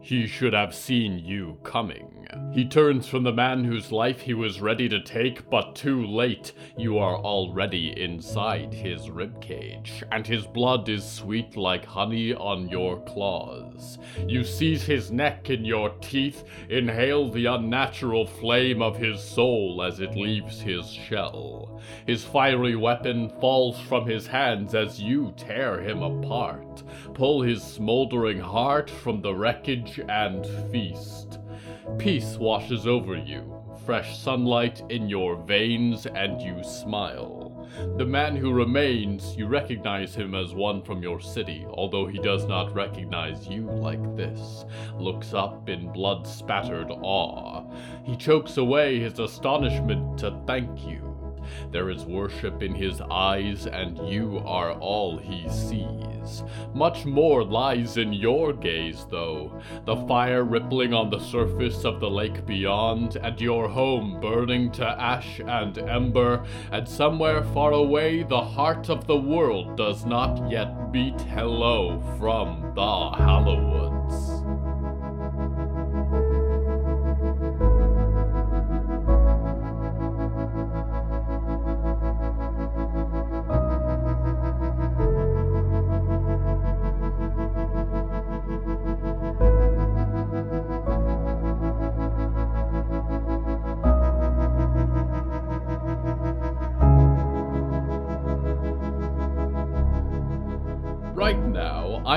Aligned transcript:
He 0.00 0.26
should 0.26 0.52
have 0.52 0.74
seen 0.74 1.18
you 1.18 1.58
coming. 1.64 2.14
He 2.52 2.64
turns 2.66 3.08
from 3.08 3.22
the 3.22 3.32
man 3.32 3.64
whose 3.64 3.90
life 3.90 4.20
he 4.20 4.34
was 4.34 4.60
ready 4.60 4.88
to 4.88 5.00
take, 5.00 5.48
but 5.48 5.74
too 5.74 6.06
late. 6.06 6.52
You 6.76 6.98
are 6.98 7.16
already 7.16 7.98
inside 8.00 8.72
his 8.72 9.08
ribcage, 9.08 10.02
and 10.12 10.26
his 10.26 10.46
blood 10.46 10.88
is 10.88 11.10
sweet 11.10 11.56
like 11.56 11.84
honey 11.84 12.34
on 12.34 12.68
your 12.68 13.00
claws. 13.04 13.98
You 14.26 14.44
seize 14.44 14.82
his 14.84 15.10
neck 15.10 15.50
in 15.50 15.64
your 15.64 15.90
teeth, 16.00 16.44
inhale 16.68 17.30
the 17.30 17.46
unnatural 17.46 18.26
flame 18.26 18.82
of 18.82 18.96
his 18.96 19.22
soul 19.22 19.82
as 19.82 20.00
it 20.00 20.14
leaves 20.14 20.60
his 20.60 20.90
shell. 20.90 21.80
His 22.06 22.24
fiery 22.24 22.76
weapon 22.76 23.30
falls 23.40 23.78
from 23.80 24.06
his 24.06 24.26
hands 24.26 24.74
as 24.74 25.00
you 25.00 25.32
tear 25.36 25.80
him 25.80 26.02
apart, 26.02 26.82
pull 27.14 27.42
his 27.42 27.62
smoldering 27.62 28.38
heart 28.38 28.90
from 28.90 29.22
the 29.22 29.34
wreckage 29.34 29.87
and 30.08 30.46
feast. 30.70 31.38
Peace 31.98 32.36
washes 32.36 32.86
over 32.86 33.16
you, 33.16 33.42
fresh 33.86 34.18
sunlight 34.18 34.82
in 34.90 35.08
your 35.08 35.36
veins, 35.36 36.06
and 36.06 36.40
you 36.40 36.62
smile. 36.62 37.66
The 37.96 38.04
man 38.04 38.36
who 38.36 38.52
remains, 38.52 39.36
you 39.36 39.46
recognize 39.46 40.14
him 40.14 40.34
as 40.34 40.54
one 40.54 40.82
from 40.82 41.02
your 41.02 41.20
city, 41.20 41.66
although 41.70 42.06
he 42.06 42.18
does 42.18 42.44
not 42.44 42.74
recognize 42.74 43.46
you 43.46 43.62
like 43.70 44.16
this. 44.16 44.64
Looks 44.98 45.32
up 45.34 45.68
in 45.68 45.92
blood 45.92 46.26
spattered 46.26 46.90
awe. 46.90 47.64
He 48.04 48.16
chokes 48.16 48.56
away 48.56 49.00
his 49.00 49.18
astonishment 49.18 50.18
to 50.18 50.40
thank 50.46 50.86
you. 50.86 51.07
There 51.70 51.90
is 51.90 52.04
worship 52.04 52.62
in 52.62 52.74
his 52.74 53.00
eyes, 53.10 53.66
and 53.66 53.98
you 54.08 54.42
are 54.44 54.72
all 54.72 55.18
he 55.18 55.48
sees. 55.48 56.42
Much 56.74 57.04
more 57.04 57.44
lies 57.44 57.96
in 57.96 58.12
your 58.12 58.52
gaze, 58.52 59.06
though. 59.10 59.60
The 59.84 59.96
fire 60.06 60.44
rippling 60.44 60.92
on 60.92 61.10
the 61.10 61.20
surface 61.20 61.84
of 61.84 62.00
the 62.00 62.10
lake 62.10 62.46
beyond, 62.46 63.16
and 63.16 63.40
your 63.40 63.68
home 63.68 64.20
burning 64.20 64.70
to 64.72 64.86
ash 64.86 65.40
and 65.40 65.78
ember, 65.78 66.44
and 66.70 66.88
somewhere 66.88 67.42
far 67.54 67.72
away 67.72 68.22
the 68.22 68.40
heart 68.40 68.88
of 68.88 69.06
the 69.06 69.16
world 69.16 69.76
does 69.76 70.04
not 70.04 70.50
yet 70.50 70.92
beat 70.92 71.20
hello 71.20 72.00
from 72.18 72.72
the 72.74 73.16
Hallowoods. 73.16 74.67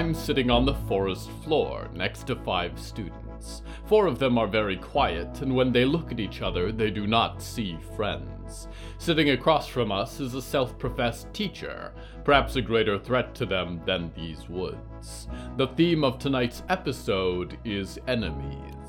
I'm 0.02 0.16
sitting 0.16 0.50
on 0.50 0.66
the 0.66 0.74
forest 0.74 1.30
floor 1.44 1.88
next 1.94 2.26
to 2.26 2.36
five 2.36 2.80
students. 2.80 3.62
Four 3.86 4.08
of 4.08 4.18
them 4.18 4.36
are 4.40 4.48
very 4.48 4.76
quiet, 4.76 5.44
and 5.44 5.56
when 5.56 5.72
they 5.72 5.86
look 5.86 6.12
at 6.12 6.20
each 6.20 6.42
other, 6.42 6.72
they 6.72 6.90
do 6.90 7.06
not 7.06 7.40
see 7.40 7.78
friends. 7.96 8.68
Sitting 8.98 9.30
across 9.30 9.68
from 9.68 9.92
us 9.92 10.20
is 10.20 10.34
a 10.34 10.42
self 10.42 10.76
professed 10.80 11.32
teacher, 11.36 11.94
perhaps 12.24 12.56
a 12.56 12.64
greater 12.64 12.98
threat 12.98 13.36
to 13.36 13.46
them 13.46 13.80
than 13.86 14.12
these 14.16 14.50
woods. 14.50 15.28
The 15.58 15.68
theme 15.68 16.04
of 16.04 16.18
tonight's 16.18 16.64
episode 16.68 17.60
is 17.64 18.00
enemies. 18.08 18.81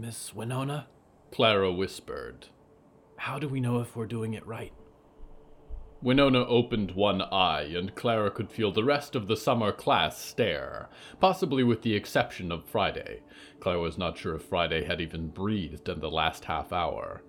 Miss 0.00 0.34
Winona, 0.34 0.88
Clara 1.30 1.72
whispered. 1.72 2.46
how 3.16 3.38
do 3.38 3.48
we 3.48 3.60
know 3.60 3.80
if 3.80 3.96
we're 3.96 4.06
doing 4.06 4.34
it 4.34 4.46
right? 4.46 4.72
Winona 6.02 6.44
opened 6.46 6.90
one 6.90 7.22
eye, 7.22 7.62
and 7.74 7.94
Clara 7.94 8.30
could 8.30 8.50
feel 8.50 8.70
the 8.70 8.84
rest 8.84 9.14
of 9.14 9.26
the 9.26 9.36
summer 9.36 9.72
class 9.72 10.18
stare, 10.18 10.90
possibly 11.18 11.64
with 11.64 11.80
the 11.82 11.94
exception 11.94 12.52
of 12.52 12.64
Friday. 12.66 13.22
Clara 13.60 13.80
was 13.80 13.96
not 13.96 14.18
sure 14.18 14.34
if 14.34 14.42
Friday 14.42 14.84
had 14.84 15.00
even 15.00 15.28
breathed 15.28 15.88
in 15.88 16.00
the 16.00 16.10
last 16.10 16.44
half 16.44 16.72
hour. 16.72 17.22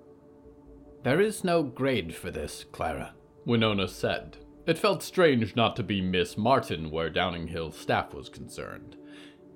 There 1.04 1.22
is 1.22 1.44
no 1.44 1.64
grade 1.64 2.14
for 2.14 2.32
this, 2.32 2.66
Clara. 2.72 3.14
Winona 3.46 3.88
said. 3.88 4.38
It 4.66 4.78
felt 4.78 5.04
strange 5.04 5.56
not 5.56 5.76
to 5.78 5.84
be 5.84 6.02
Miss 6.02 6.38
Martin 6.38 6.92
where 6.92 7.10
Downing 7.10 7.48
Hill's 7.48 7.78
staff 7.78 8.14
was 8.14 8.28
concerned. 8.28 8.98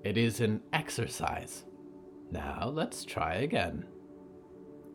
It 0.03 0.17
is 0.17 0.39
an 0.39 0.61
exercise. 0.71 1.65
Now 2.31 2.71
let's 2.73 3.03
try 3.03 3.35
again. 3.35 3.85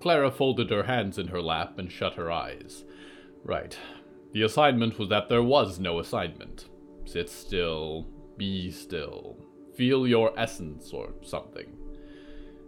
Clara 0.00 0.30
folded 0.30 0.70
her 0.70 0.84
hands 0.84 1.18
in 1.18 1.28
her 1.28 1.42
lap 1.42 1.78
and 1.78 1.90
shut 1.90 2.14
her 2.14 2.30
eyes. 2.30 2.84
Right. 3.42 3.76
The 4.32 4.42
assignment 4.42 4.98
was 4.98 5.08
that 5.08 5.28
there 5.28 5.42
was 5.42 5.78
no 5.78 5.98
assignment. 5.98 6.68
Sit 7.04 7.28
still, 7.28 8.06
be 8.36 8.70
still, 8.70 9.38
feel 9.76 10.06
your 10.06 10.38
essence 10.38 10.92
or 10.92 11.14
something. 11.22 11.66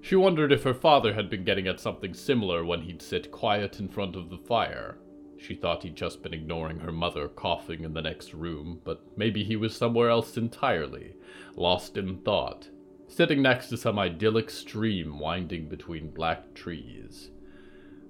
She 0.01 0.15
wondered 0.17 0.53
if 0.53 0.63
her 0.63 0.75
father 0.75 1.15
had 1.15 1.29
been 1.29 1.45
getting 1.45 1.67
at 1.67 1.81
something 1.81 2.15
similar 2.15 2.65
when 2.65 2.83
he'd 2.83 3.03
sit 3.03 3.31
quiet 3.33 3.81
in 3.81 3.89
front 3.89 4.15
of 4.15 4.31
the 4.31 4.39
fire. 4.39 4.99
She 5.39 5.55
thought 5.55 5.83
he'd 5.83 5.97
just 5.97 6.23
been 6.23 6.33
ignoring 6.33 6.79
her 6.79 6.93
mother 6.93 7.29
coughing 7.29 7.85
in 7.85 7.93
the 7.93 8.03
next 8.03 8.33
room, 8.33 8.81
but 8.85 9.03
maybe 9.17 9.43
he 9.45 9.57
was 9.57 9.77
somewhere 9.77 10.09
else 10.09 10.37
entirely, 10.37 11.15
lost 11.57 11.97
in 11.97 12.19
thought, 12.19 12.69
sitting 13.09 13.43
next 13.43 13.69
to 13.69 13.77
some 13.77 13.99
idyllic 13.99 14.51
stream 14.51 15.19
winding 15.19 15.69
between 15.69 16.11
black 16.11 16.55
trees. 16.55 17.31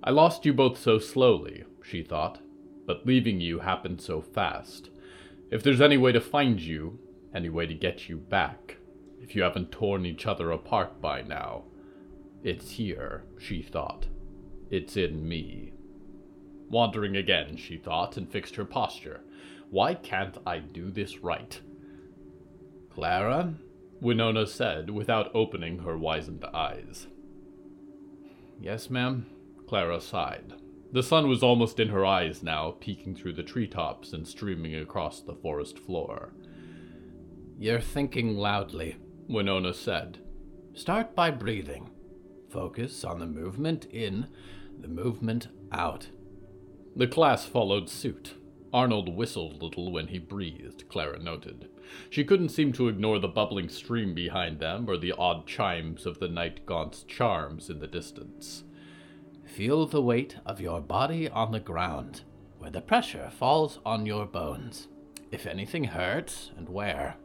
I 0.02 0.10
lost 0.10 0.44
you 0.44 0.52
both 0.52 0.78
so 0.78 0.98
slowly, 0.98 1.64
she 1.82 2.02
thought, 2.02 2.40
but 2.86 3.06
leaving 3.06 3.40
you 3.40 3.60
happened 3.60 4.00
so 4.00 4.20
fast. 4.20 4.90
If 5.50 5.62
there's 5.62 5.80
any 5.80 5.96
way 5.96 6.12
to 6.12 6.20
find 6.20 6.60
you, 6.60 6.98
any 7.34 7.48
way 7.48 7.66
to 7.66 7.74
get 7.74 8.08
you 8.08 8.16
back, 8.16 8.78
if 9.20 9.34
you 9.34 9.42
haven't 9.42 9.72
torn 9.72 10.06
each 10.06 10.26
other 10.26 10.50
apart 10.50 11.00
by 11.00 11.22
now, 11.22 11.64
it's 12.42 12.70
here, 12.72 13.24
she 13.38 13.62
thought. 13.62 14.06
It's 14.70 14.96
in 14.96 15.28
me. 15.28 15.72
Wandering 16.68 17.16
again, 17.16 17.56
she 17.56 17.76
thought, 17.76 18.16
and 18.16 18.30
fixed 18.30 18.56
her 18.56 18.64
posture. 18.64 19.22
Why 19.70 19.94
can't 19.94 20.38
I 20.46 20.58
do 20.58 20.90
this 20.90 21.18
right? 21.18 21.60
Clara, 22.90 23.54
Winona 24.00 24.46
said, 24.46 24.90
without 24.90 25.30
opening 25.34 25.80
her 25.80 25.96
wizened 25.96 26.44
eyes. 26.46 27.06
Yes, 28.60 28.90
ma'am, 28.90 29.26
Clara 29.66 30.00
sighed. 30.00 30.54
The 30.92 31.02
sun 31.02 31.28
was 31.28 31.42
almost 31.42 31.80
in 31.80 31.88
her 31.88 32.06
eyes 32.06 32.42
now, 32.42 32.76
peeking 32.80 33.14
through 33.14 33.34
the 33.34 33.42
treetops 33.42 34.12
and 34.12 34.26
streaming 34.26 34.74
across 34.74 35.20
the 35.20 35.34
forest 35.34 35.78
floor. 35.78 36.32
You're 37.58 37.80
thinking 37.80 38.36
loudly, 38.36 38.96
Winona 39.28 39.74
said. 39.74 40.18
Start 40.74 41.14
by 41.14 41.30
breathing. 41.30 41.90
Focus 42.50 43.02
on 43.04 43.18
the 43.18 43.26
movement 43.26 43.86
in, 43.86 44.28
the 44.78 44.88
movement 44.88 45.48
out. 45.72 46.08
The 46.94 47.06
class 47.06 47.44
followed 47.44 47.88
suit. 47.88 48.34
Arnold 48.76 49.08
whistled 49.08 49.54
a 49.54 49.64
little 49.64 49.90
when 49.90 50.08
he 50.08 50.18
breathed, 50.18 50.86
Clara 50.90 51.18
noted. 51.18 51.70
She 52.10 52.24
couldn't 52.24 52.50
seem 52.50 52.74
to 52.74 52.88
ignore 52.88 53.18
the 53.18 53.26
bubbling 53.26 53.70
stream 53.70 54.14
behind 54.14 54.60
them 54.60 54.84
or 54.86 54.98
the 54.98 55.12
odd 55.12 55.46
chimes 55.46 56.04
of 56.04 56.18
the 56.18 56.28
night 56.28 56.66
gaunt's 56.66 57.02
charms 57.04 57.70
in 57.70 57.78
the 57.78 57.86
distance. 57.86 58.64
Feel 59.46 59.86
the 59.86 60.02
weight 60.02 60.36
of 60.44 60.60
your 60.60 60.82
body 60.82 61.26
on 61.26 61.52
the 61.52 61.58
ground, 61.58 62.20
where 62.58 62.70
the 62.70 62.82
pressure 62.82 63.30
falls 63.30 63.78
on 63.86 64.04
your 64.04 64.26
bones. 64.26 64.88
If 65.30 65.46
anything 65.46 65.84
hurts, 65.84 66.50
and 66.58 66.68
where. 66.68 67.16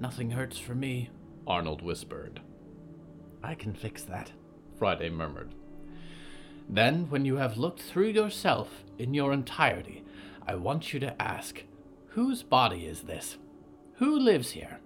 Nothing 0.00 0.32
hurts 0.32 0.58
for 0.58 0.74
me, 0.74 1.10
Arnold 1.46 1.80
whispered. 1.80 2.40
I 3.40 3.54
can 3.54 3.72
fix 3.72 4.02
that. 4.02 4.32
Friday 4.80 5.10
murmured. 5.10 5.54
Then, 6.68 7.08
when 7.08 7.24
you 7.24 7.36
have 7.36 7.56
looked 7.56 7.80
through 7.80 8.08
yourself 8.08 8.84
in 8.98 9.14
your 9.14 9.32
entirety, 9.32 10.04
I 10.48 10.54
want 10.54 10.94
you 10.94 11.00
to 11.00 11.20
ask 11.20 11.62
whose 12.06 12.42
body 12.42 12.86
is 12.86 13.02
this? 13.02 13.36
Who 13.96 14.18
lives 14.18 14.52
here? 14.52 14.80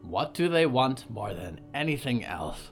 What 0.00 0.32
do 0.32 0.48
they 0.48 0.64
want 0.64 1.10
more 1.10 1.34
than 1.34 1.60
anything 1.74 2.24
else? 2.24 2.70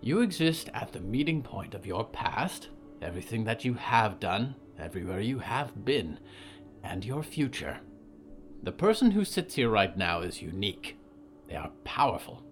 You 0.00 0.20
exist 0.20 0.70
at 0.72 0.92
the 0.92 1.00
meeting 1.00 1.42
point 1.42 1.74
of 1.74 1.84
your 1.84 2.04
past, 2.04 2.68
everything 3.02 3.42
that 3.44 3.64
you 3.64 3.74
have 3.74 4.20
done, 4.20 4.54
everywhere 4.78 5.20
you 5.20 5.40
have 5.40 5.84
been, 5.84 6.20
and 6.84 7.04
your 7.04 7.24
future. 7.24 7.80
The 8.62 8.72
person 8.72 9.10
who 9.10 9.24
sits 9.24 9.56
here 9.56 9.68
right 9.68 9.96
now 9.96 10.20
is 10.20 10.40
unique. 10.40 10.96
They 11.48 11.56
are 11.56 11.72
powerful, 11.82 12.44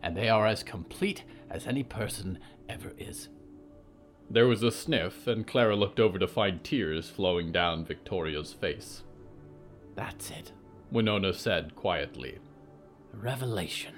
and 0.00 0.16
they 0.16 0.28
are 0.28 0.46
as 0.46 0.62
complete 0.62 1.24
as 1.50 1.66
any 1.66 1.82
person 1.82 2.38
ever 2.68 2.92
is. 2.98 3.30
There 4.28 4.48
was 4.48 4.62
a 4.62 4.70
sniff, 4.72 5.26
and 5.26 5.46
Clara 5.46 5.76
looked 5.76 6.00
over 6.00 6.18
to 6.18 6.26
find 6.26 6.62
tears 6.62 7.08
flowing 7.08 7.52
down 7.52 7.84
Victoria's 7.84 8.52
face. 8.52 9.02
That's 9.94 10.30
it. 10.30 10.52
Winona 10.90 11.32
said 11.32 11.74
quietly. 11.76 12.38
A 13.14 13.16
Revelation. 13.16 13.94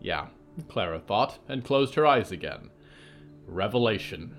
Yeah, 0.00 0.28
Clara 0.68 0.98
thought, 0.98 1.38
and 1.48 1.64
closed 1.64 1.94
her 1.94 2.06
eyes 2.06 2.32
again. 2.32 2.70
Revelation. 3.46 4.34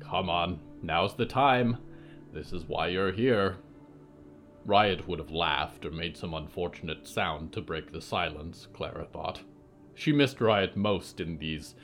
Come 0.00 0.30
on, 0.30 0.60
now's 0.82 1.16
the 1.16 1.26
time. 1.26 1.78
This 2.32 2.52
is 2.52 2.64
why 2.64 2.88
you're 2.88 3.12
here. 3.12 3.56
Riot 4.64 5.06
would 5.06 5.18
have 5.18 5.30
laughed 5.30 5.84
or 5.84 5.90
made 5.90 6.16
some 6.16 6.32
unfortunate 6.32 7.06
sound 7.06 7.52
to 7.52 7.60
break 7.60 7.92
the 7.92 8.00
silence, 8.00 8.66
Clara 8.72 9.04
thought. 9.04 9.40
She 9.94 10.12
missed 10.12 10.40
Riot 10.40 10.76
most 10.76 11.20
in 11.20 11.38
these. 11.38 11.74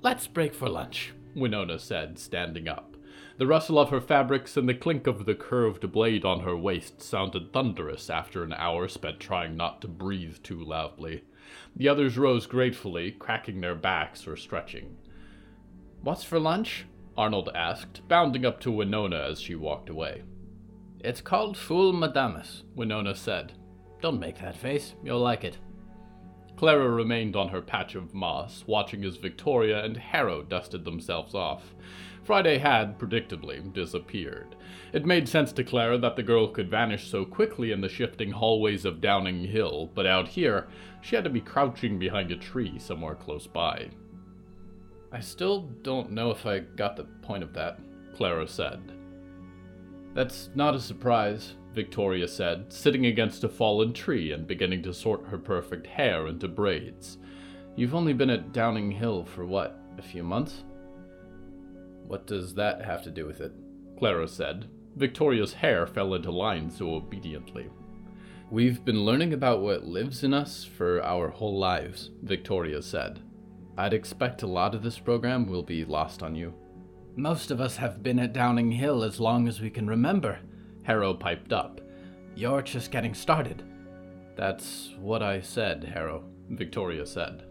Let's 0.00 0.26
break 0.26 0.54
for 0.54 0.68
lunch, 0.68 1.12
Winona 1.34 1.78
said, 1.78 2.18
standing 2.18 2.68
up. 2.68 2.96
The 3.38 3.46
rustle 3.46 3.78
of 3.78 3.90
her 3.90 4.00
fabrics 4.00 4.56
and 4.56 4.68
the 4.68 4.74
clink 4.74 5.06
of 5.06 5.24
the 5.24 5.34
curved 5.34 5.90
blade 5.90 6.24
on 6.24 6.40
her 6.40 6.56
waist 6.56 7.02
sounded 7.02 7.52
thunderous 7.52 8.10
after 8.10 8.42
an 8.44 8.52
hour 8.52 8.88
spent 8.88 9.20
trying 9.20 9.56
not 9.56 9.80
to 9.80 9.88
breathe 9.88 10.36
too 10.42 10.62
loudly. 10.62 11.24
The 11.74 11.88
others 11.88 12.18
rose 12.18 12.46
gratefully, 12.46 13.10
cracking 13.10 13.60
their 13.60 13.74
backs 13.74 14.26
or 14.26 14.36
stretching. 14.36 14.96
What's 16.02 16.24
for 16.24 16.38
lunch? 16.38 16.84
Arnold 17.16 17.50
asked, 17.54 18.06
bounding 18.08 18.46
up 18.46 18.60
to 18.60 18.70
Winona 18.70 19.20
as 19.30 19.40
she 19.40 19.54
walked 19.54 19.88
away. 19.88 20.22
It's 21.00 21.20
called 21.20 21.56
ful 21.56 21.92
medames, 21.92 22.62
Winona 22.74 23.14
said. 23.14 23.52
Don't 24.00 24.20
make 24.20 24.38
that 24.40 24.56
face, 24.56 24.94
you'll 25.02 25.20
like 25.20 25.44
it. 25.44 25.58
Clara 26.62 26.88
remained 26.88 27.34
on 27.34 27.48
her 27.48 27.60
patch 27.60 27.96
of 27.96 28.14
moss, 28.14 28.62
watching 28.68 29.02
as 29.04 29.16
Victoria 29.16 29.84
and 29.84 29.96
Harrow 29.96 30.44
dusted 30.44 30.84
themselves 30.84 31.34
off. 31.34 31.74
Friday 32.22 32.58
had, 32.58 33.00
predictably, 33.00 33.72
disappeared. 33.72 34.54
It 34.92 35.04
made 35.04 35.28
sense 35.28 35.50
to 35.54 35.64
Clara 35.64 35.98
that 35.98 36.14
the 36.14 36.22
girl 36.22 36.46
could 36.46 36.70
vanish 36.70 37.10
so 37.10 37.24
quickly 37.24 37.72
in 37.72 37.80
the 37.80 37.88
shifting 37.88 38.30
hallways 38.30 38.84
of 38.84 39.00
Downing 39.00 39.44
Hill, 39.44 39.90
but 39.92 40.06
out 40.06 40.28
here, 40.28 40.68
she 41.00 41.16
had 41.16 41.24
to 41.24 41.30
be 41.30 41.40
crouching 41.40 41.98
behind 41.98 42.30
a 42.30 42.36
tree 42.36 42.78
somewhere 42.78 43.16
close 43.16 43.48
by. 43.48 43.90
I 45.10 45.18
still 45.18 45.62
don't 45.82 46.12
know 46.12 46.30
if 46.30 46.46
I 46.46 46.60
got 46.60 46.94
the 46.94 47.06
point 47.22 47.42
of 47.42 47.52
that, 47.54 47.80
Clara 48.14 48.46
said. 48.46 48.80
That's 50.14 50.48
not 50.54 50.76
a 50.76 50.80
surprise, 50.80 51.56
Victoria 51.72 52.28
said, 52.28 52.72
sitting 52.72 53.06
against 53.06 53.44
a 53.44 53.48
fallen 53.48 53.92
tree 53.92 54.32
and 54.32 54.46
beginning 54.46 54.82
to 54.82 54.92
sort 54.92 55.26
her 55.26 55.38
perfect 55.38 55.86
hair 55.86 56.26
into 56.26 56.48
braids. 56.48 57.18
You've 57.76 57.94
only 57.94 58.12
been 58.12 58.30
at 58.30 58.52
Downing 58.52 58.90
Hill 58.90 59.24
for 59.24 59.46
what, 59.46 59.78
a 59.98 60.02
few 60.02 60.22
months? 60.22 60.64
What 62.06 62.26
does 62.26 62.54
that 62.54 62.84
have 62.84 63.02
to 63.04 63.10
do 63.10 63.26
with 63.26 63.40
it? 63.40 63.52
Clara 63.98 64.28
said. 64.28 64.68
Victoria's 64.96 65.54
hair 65.54 65.86
fell 65.86 66.12
into 66.12 66.30
line 66.30 66.70
so 66.70 66.94
obediently. 66.94 67.70
We've 68.50 68.84
been 68.84 69.06
learning 69.06 69.32
about 69.32 69.62
what 69.62 69.86
lives 69.86 70.22
in 70.22 70.34
us 70.34 70.64
for 70.64 71.02
our 71.02 71.30
whole 71.30 71.58
lives, 71.58 72.10
Victoria 72.22 72.82
said. 72.82 73.20
I'd 73.78 73.94
expect 73.94 74.42
a 74.42 74.46
lot 74.46 74.74
of 74.74 74.82
this 74.82 74.98
program 74.98 75.46
will 75.46 75.62
be 75.62 75.86
lost 75.86 76.22
on 76.22 76.34
you. 76.34 76.52
Most 77.16 77.50
of 77.50 77.60
us 77.60 77.76
have 77.76 78.02
been 78.02 78.18
at 78.18 78.34
Downing 78.34 78.72
Hill 78.72 79.02
as 79.02 79.18
long 79.18 79.48
as 79.48 79.62
we 79.62 79.70
can 79.70 79.86
remember, 79.86 80.40
Harrow 80.82 81.14
piped 81.14 81.52
up. 81.52 81.80
You're 82.34 82.62
just 82.62 82.90
getting 82.90 83.14
started. 83.14 83.62
That's 84.36 84.94
what 84.98 85.22
I 85.22 85.40
said, 85.40 85.84
Harrow, 85.84 86.24
Victoria 86.50 87.06
said. 87.06 87.44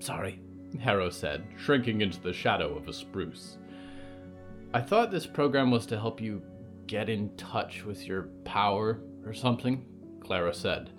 Sorry, 0.00 0.40
Harrow 0.80 1.10
said, 1.10 1.46
shrinking 1.56 2.00
into 2.00 2.20
the 2.20 2.32
shadow 2.32 2.76
of 2.76 2.88
a 2.88 2.92
spruce. 2.92 3.58
I 4.74 4.80
thought 4.80 5.10
this 5.10 5.26
program 5.26 5.70
was 5.70 5.86
to 5.86 6.00
help 6.00 6.20
you 6.20 6.42
get 6.86 7.08
in 7.08 7.34
touch 7.36 7.84
with 7.84 8.06
your 8.06 8.24
power 8.44 9.00
or 9.24 9.32
something, 9.32 9.84
Clara 10.20 10.52
said. 10.52 10.90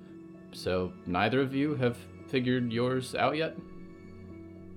So 0.52 0.94
neither 1.06 1.42
of 1.42 1.54
you 1.54 1.76
have 1.76 1.98
figured 2.28 2.72
yours 2.72 3.16
out 3.16 3.36
yet? 3.36 3.56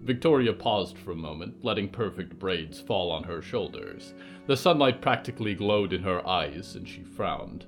Victoria 0.07 0.53
paused 0.53 0.97
for 0.97 1.11
a 1.11 1.17
moment, 1.17 1.65
letting 1.65 1.89
perfect 1.89 2.39
braids 2.39 2.81
fall 2.81 3.11
on 3.11 3.25
her 3.25 3.43
shoulders. 3.43 4.15
The 4.47 4.57
sunlight 4.57 5.03
practically 5.03 5.55
glowed 5.55 5.93
in 5.93 6.03
her 6.03 6.27
eyes, 6.27 6.77
and 6.77 6.89
she 6.89 7.03
frowned. 7.03 7.67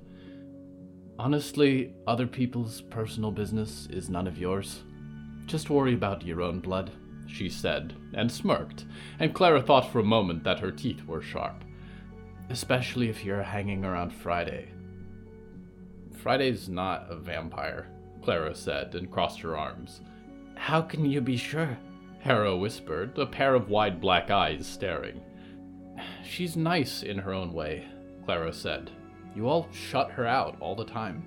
Honestly, 1.18 1.92
other 2.06 2.26
people's 2.26 2.80
personal 2.80 3.32
business 3.32 3.88
is 3.90 4.08
none 4.08 4.26
of 4.26 4.38
yours. 4.38 4.84
Just 5.46 5.68
worry 5.68 5.94
about 5.94 6.24
your 6.24 6.40
own 6.40 6.60
blood 6.60 6.92
she 7.28 7.48
said, 7.48 7.94
and 8.14 8.30
smirked, 8.30 8.86
and 9.20 9.34
Clara 9.34 9.62
thought 9.62 9.92
for 9.92 10.00
a 10.00 10.04
moment 10.04 10.44
that 10.44 10.60
her 10.60 10.72
teeth 10.72 11.04
were 11.06 11.22
sharp. 11.22 11.62
Especially 12.50 13.08
if 13.08 13.24
you're 13.24 13.42
hanging 13.42 13.84
around 13.84 14.10
Friday. 14.10 14.70
Friday's 16.16 16.68
not 16.68 17.06
a 17.10 17.16
vampire, 17.16 17.88
Clara 18.22 18.54
said, 18.54 18.94
and 18.94 19.10
crossed 19.10 19.40
her 19.40 19.56
arms. 19.56 20.00
How 20.54 20.80
can 20.80 21.04
you 21.04 21.20
be 21.20 21.36
sure? 21.36 21.76
Harrow 22.20 22.56
whispered, 22.56 23.16
a 23.18 23.26
pair 23.26 23.54
of 23.54 23.68
wide 23.68 24.00
black 24.00 24.30
eyes 24.30 24.66
staring. 24.66 25.20
She's 26.24 26.56
nice 26.56 27.02
in 27.02 27.18
her 27.18 27.32
own 27.32 27.52
way, 27.52 27.86
Clara 28.24 28.52
said. 28.52 28.90
You 29.34 29.48
all 29.48 29.68
shut 29.72 30.10
her 30.12 30.26
out 30.26 30.56
all 30.60 30.74
the 30.74 30.84
time. 30.84 31.24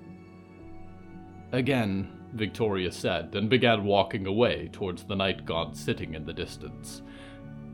Again, 1.52 2.08
Victoria 2.34 2.90
said, 2.90 3.34
and 3.34 3.50
began 3.50 3.84
walking 3.84 4.26
away 4.26 4.68
towards 4.72 5.04
the 5.04 5.16
night 5.16 5.44
gaunt 5.44 5.76
sitting 5.76 6.14
in 6.14 6.24
the 6.24 6.32
distance. 6.32 7.02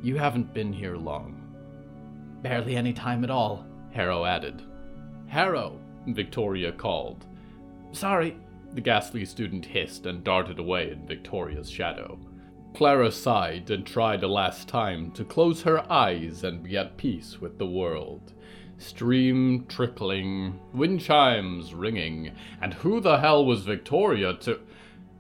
You 0.03 0.17
haven't 0.17 0.55
been 0.55 0.73
here 0.73 0.97
long. 0.97 1.45
Barely 2.43 2.77
any 2.77 2.93
time 2.93 3.25
at 3.25 3.31
all, 3.31 3.67
Harrow 3.93 4.25
added. 4.25 4.63
Harrow, 5.27 5.81
Victoria 6.07 6.73
called. 6.73 7.27
Sorry, 7.93 8.37
the 8.75 8.81
ghastly 8.81 9.25
student 9.25 9.65
hissed 9.65 10.07
and 10.07 10.25
darted 10.25 10.59
away 10.59 10.91
in 10.91 11.07
Victoria's 11.07 11.71
shadow. 11.71 12.19
Clara 12.79 13.11
sighed 13.11 13.71
and 13.71 13.85
tried 13.85 14.23
a 14.23 14.29
last 14.29 14.69
time 14.69 15.11
to 15.11 15.25
close 15.25 15.63
her 15.63 15.91
eyes 15.91 16.45
and 16.45 16.63
be 16.63 16.77
at 16.77 16.97
peace 16.97 17.41
with 17.41 17.59
the 17.59 17.67
world 17.67 18.33
stream 18.77 19.67
trickling, 19.67 20.61
wind 20.73 21.01
chimes 21.01 21.75
ringing, 21.75 22.31
and 22.63 22.75
who 22.75 23.01
the 23.01 23.19
hell 23.19 23.45
was 23.45 23.63
Victoria 23.65 24.33
to. 24.35 24.61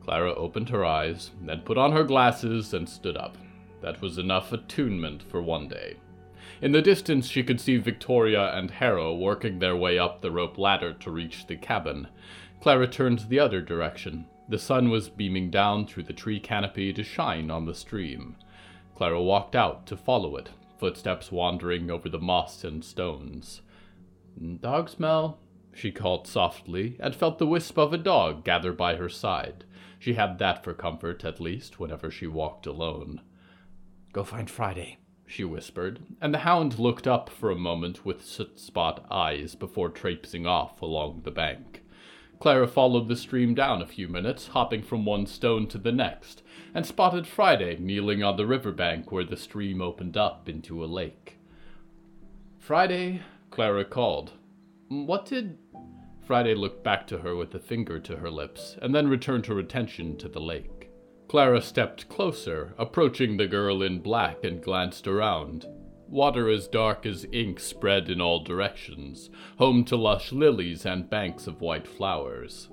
Clara 0.05 0.33
opened 0.35 0.69
her 0.69 0.85
eyes, 0.85 1.33
then 1.43 1.63
put 1.63 1.77
on 1.77 1.91
her 1.91 2.05
glasses 2.05 2.73
and 2.73 2.89
stood 2.89 3.17
up. 3.17 3.37
That 3.81 4.01
was 4.01 4.19
enough 4.19 4.53
attunement 4.53 5.25
for 5.25 5.43
one 5.43 5.67
day. 5.67 5.97
In 6.63 6.71
the 6.71 6.81
distance, 6.81 7.27
she 7.27 7.43
could 7.43 7.61
see 7.61 7.77
Victoria 7.79 8.57
and 8.57 8.71
Harrow 8.71 9.17
working 9.17 9.59
their 9.59 9.77
way 9.77 9.99
up 9.99 10.21
the 10.21 10.31
rope 10.31 10.59
ladder 10.59 10.93
to 10.93 11.11
reach 11.11 11.49
the 11.49 11.57
cabin. 11.57 12.07
Clara 12.61 12.87
turned 12.87 13.27
the 13.29 13.41
other 13.41 13.61
direction. 13.61 14.27
The 14.49 14.59
sun 14.59 14.89
was 14.89 15.11
beaming 15.11 15.51
down 15.51 15.87
through 15.87 16.05
the 16.05 16.15
tree 16.15 16.41
canopy 16.41 16.93
to 16.95 17.05
shine 17.05 17.51
on 17.51 17.67
the 17.67 17.75
stream. 17.75 18.37
Clara 18.95 19.23
walked 19.23 19.55
out 19.55 19.87
to 19.87 19.97
follow 19.97 20.37
it, 20.37 20.51
footsteps 20.79 21.31
wandering 21.31 21.91
over 21.91 22.09
the 22.09 22.19
moss 22.19 22.65
and 22.65 22.83
stones. 22.83 23.61
Dog 24.61 24.89
smell, 24.89 25.39
she 25.75 25.93
called 25.93 26.27
softly, 26.27 26.97
and 26.99 27.15
felt 27.15 27.39
the 27.39 27.47
wisp 27.47 27.79
of 27.79 27.93
a 27.93 27.99
dog 27.99 28.43
gather 28.43 28.73
by 28.73 28.97
her 28.97 29.09
side. 29.09 29.65
She 29.99 30.15
had 30.15 30.39
that 30.39 30.65
for 30.65 30.73
comfort, 30.73 31.25
at 31.25 31.41
least, 31.41 31.79
whenever 31.79 32.11
she 32.11 32.27
walked 32.27 32.67
alone. 32.67 33.21
Go 34.13 34.25
find 34.25 34.49
Friday, 34.49 34.99
she 35.27 35.45
whispered, 35.45 36.01
and 36.21 36.33
the 36.33 36.39
hound 36.39 36.79
looked 36.79 37.07
up 37.07 37.29
for 37.29 37.51
a 37.51 37.57
moment 37.57 38.05
with 38.05 38.25
soot 38.25 38.59
spot 38.59 39.05
eyes 39.11 39.55
before 39.55 39.91
traipsing 39.91 40.47
off 40.47 40.81
along 40.81 41.23
the 41.25 41.31
bank. 41.31 41.83
Clara 42.41 42.69
followed 42.69 43.09
the 43.09 43.17
stream 43.17 43.55
down 43.55 43.83
a 43.83 43.87
few 43.87 44.07
minutes, 44.07 44.49
hopping 44.49 44.83
from 44.83 45.05
one 45.05 45.27
stone 45.27 45.67
to 45.67 45.79
the 45.79 45.91
next, 45.91 46.43
and 46.73 46.87
spotted 46.87 47.27
Friday 47.27 47.77
kneeling 47.79 48.23
on 48.23 48.37
the 48.37 48.47
river 48.47 48.71
bank 48.71 49.11
where 49.11 49.25
the 49.25 49.37
stream 49.37 49.83
opened 49.83 50.17
up 50.17 50.49
into 50.49 50.85
a 50.85 50.87
lake. 50.87 51.39
Friday, 52.59 53.23
Clara 53.51 53.85
called. 53.85 54.33
What 54.89 55.27
did. 55.27 55.59
Friday 56.25 56.55
looked 56.55 56.85
back 56.85 57.07
to 57.09 57.19
her 57.19 57.35
with 57.35 57.55
a 57.55 57.59
finger 57.59 57.99
to 58.01 58.19
her 58.19 58.31
lips, 58.31 58.77
and 58.81 58.95
then 58.95 59.09
returned 59.09 59.47
her 59.47 59.59
attention 59.59 60.17
to 60.19 60.29
the 60.29 60.41
lake. 60.41 60.91
Clara 61.27 61.61
stepped 61.61 62.09
closer, 62.09 62.75
approaching 62.79 63.37
the 63.37 63.47
girl 63.47 63.83
in 63.83 64.01
black, 64.01 64.45
and 64.45 64.63
glanced 64.63 65.09
around. 65.09 65.67
Water 66.09 66.49
as 66.49 66.67
dark 66.67 67.05
as 67.05 67.27
ink 67.33 67.61
spread 67.61 68.09
in 68.09 68.19
all 68.19 68.43
directions, 68.43 69.29
home 69.59 69.85
to 69.85 69.97
lush 69.97 70.33
lilies 70.33 70.87
and 70.87 71.11
banks 71.11 71.47
of 71.47 71.61
white 71.61 71.87
flowers. 71.87 72.71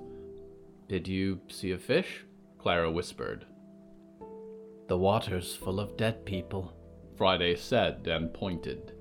Did 0.88 1.06
you 1.06 1.40
see 1.48 1.70
a 1.72 1.78
fish? 1.78 2.24
Clara 2.56 2.90
whispered. 2.90 3.44
The 4.88 4.96
water's 4.96 5.54
full 5.54 5.80
of 5.80 5.98
dead 5.98 6.24
people, 6.24 6.72
Friday 7.16 7.56
said 7.56 8.06
and 8.06 8.32
pointed. 8.32 8.92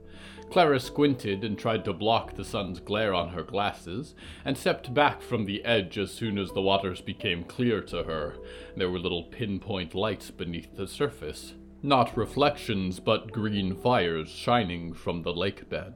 Clara 0.52 0.82
squinted 0.82 1.44
and 1.46 1.58
tried 1.58 1.86
to 1.86 1.94
block 1.94 2.36
the 2.36 2.44
sun's 2.44 2.80
glare 2.82 3.14
on 3.14 3.30
her 3.30 3.44
glasses, 3.44 4.16
and 4.44 4.58
stepped 4.58 4.94
back 4.94 5.22
from 5.22 5.46
the 5.46 5.64
edge 5.64 5.98
as 5.98 6.12
soon 6.12 6.38
as 6.38 6.52
the 6.52 6.62
waters 6.62 7.00
became 7.00 7.46
clear 7.46 7.82
to 7.82 8.04
her. 8.04 8.36
There 8.76 8.90
were 8.90 9.00
little 9.00 9.24
pinpoint 9.24 9.96
lights 9.96 10.30
beneath 10.30 10.76
the 10.76 10.88
surface. 10.88 11.54
Not 11.82 12.18
reflections, 12.18 13.00
but 13.00 13.32
green 13.32 13.76
fires 13.76 14.30
shining 14.30 14.94
from 14.94 15.22
the 15.22 15.34
lake 15.34 15.70
bed. 15.70 15.94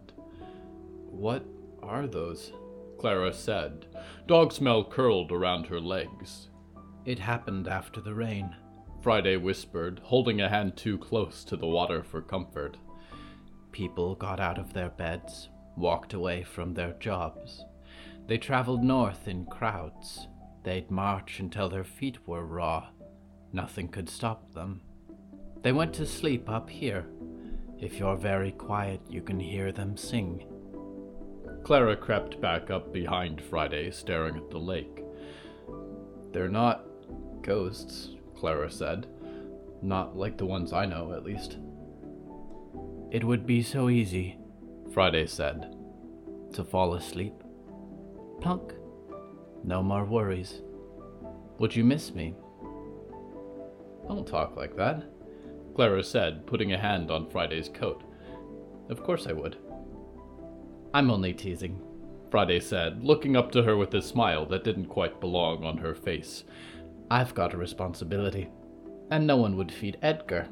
What 1.10 1.44
are 1.82 2.08
those? 2.08 2.52
Clara 3.00 3.34
said. 3.34 3.88
Dog 4.28 4.52
smell 4.52 4.84
curled 4.84 5.32
around 5.32 5.68
her 5.68 5.80
legs. 5.80 6.50
It 7.06 7.20
happened 7.20 7.68
after 7.68 8.02
the 8.02 8.14
rain. 8.14 8.56
Friday 9.02 9.38
whispered, 9.38 10.00
holding 10.04 10.42
a 10.42 10.50
hand 10.50 10.76
too 10.76 10.98
close 10.98 11.44
to 11.46 11.56
the 11.56 11.66
water 11.66 12.04
for 12.04 12.22
comfort. 12.22 12.78
People 13.72 14.16
got 14.16 14.40
out 14.40 14.60
of 14.60 14.74
their 14.74 14.90
beds, 14.90 15.50
walked 15.78 16.14
away 16.14 16.44
from 16.44 16.74
their 16.74 16.94
jobs. 17.00 17.64
They 18.28 18.38
traveled 18.38 18.84
north 18.84 19.28
in 19.28 19.46
crowds. 19.46 20.28
They'd 20.64 20.92
march 20.92 21.40
until 21.40 21.70
their 21.70 21.86
feet 21.86 22.28
were 22.28 22.46
raw. 22.46 22.90
Nothing 23.54 23.88
could 23.88 24.10
stop 24.10 24.54
them. 24.54 24.82
They 25.62 25.72
went 25.72 25.94
to 25.96 26.06
sleep 26.06 26.50
up 26.50 26.70
here. 26.70 27.06
If 27.80 28.00
you're 28.00 28.16
very 28.16 28.51
quiet, 28.51 29.01
you 29.10 29.22
can 29.22 29.39
hear 29.39 29.72
them 29.72 29.98
sing. 29.98 30.46
Clara 31.63 31.96
crept 31.96 32.39
back 32.39 32.70
up 32.70 32.94
behind 32.94 33.42
Friday, 33.42 33.92
staring 33.92 34.38
at 34.38 34.50
the 34.50 34.58
lake. 34.58 35.04
They're 36.32 36.50
not 36.50 36.86
ghosts, 37.42 38.10
Clara 38.36 38.72
said. 38.72 39.08
Not 39.82 40.18
like 40.18 40.38
the 40.38 40.46
ones 40.46 40.74
I 40.74 40.86
know, 40.86 41.13
at 41.13 41.24
least. 41.24 41.58
It 43.12 43.24
would 43.24 43.46
be 43.46 43.62
so 43.63 43.89
easy, 43.89 44.38
Friday 44.94 45.25
said, 45.25 45.75
to 46.54 46.63
fall 46.63 46.94
asleep. 46.94 47.34
Plunk. 48.42 48.74
No 49.63 49.84
more 49.84 50.06
worries. 50.06 50.62
Would 51.60 51.75
you 51.75 51.84
miss 51.84 52.13
me? 52.13 52.36
Don't 54.08 54.28
talk 54.28 54.56
like 54.56 54.75
that, 54.78 55.04
Clara 55.80 56.04
said, 56.04 56.46
putting 56.46 56.74
a 56.74 56.78
hand 56.78 57.10
on 57.10 57.30
Friday's 57.30 57.70
coat. 57.70 58.04
Of 58.90 59.02
course 59.02 59.28
I 59.28 59.32
would. 59.32 59.56
I'm 60.94 61.10
only 61.10 61.32
teasing, 61.32 61.82
Friday 62.30 62.60
said, 62.60 63.02
looking 63.02 63.38
up 63.38 63.50
to 63.54 63.64
her 63.64 63.78
with 63.78 63.94
a 63.94 64.02
smile 64.02 64.46
that 64.48 64.66
didn't 64.66 64.88
quite 64.88 65.22
belong 65.22 65.64
on 65.64 65.78
her 65.78 65.96
face. 65.96 66.44
I've 67.10 67.34
got 67.34 67.54
a 67.54 67.58
responsibility, 67.58 68.50
and 69.10 69.26
no 69.26 69.38
one 69.38 69.56
would 69.56 69.72
feed 69.72 69.98
Edgar. 70.02 70.50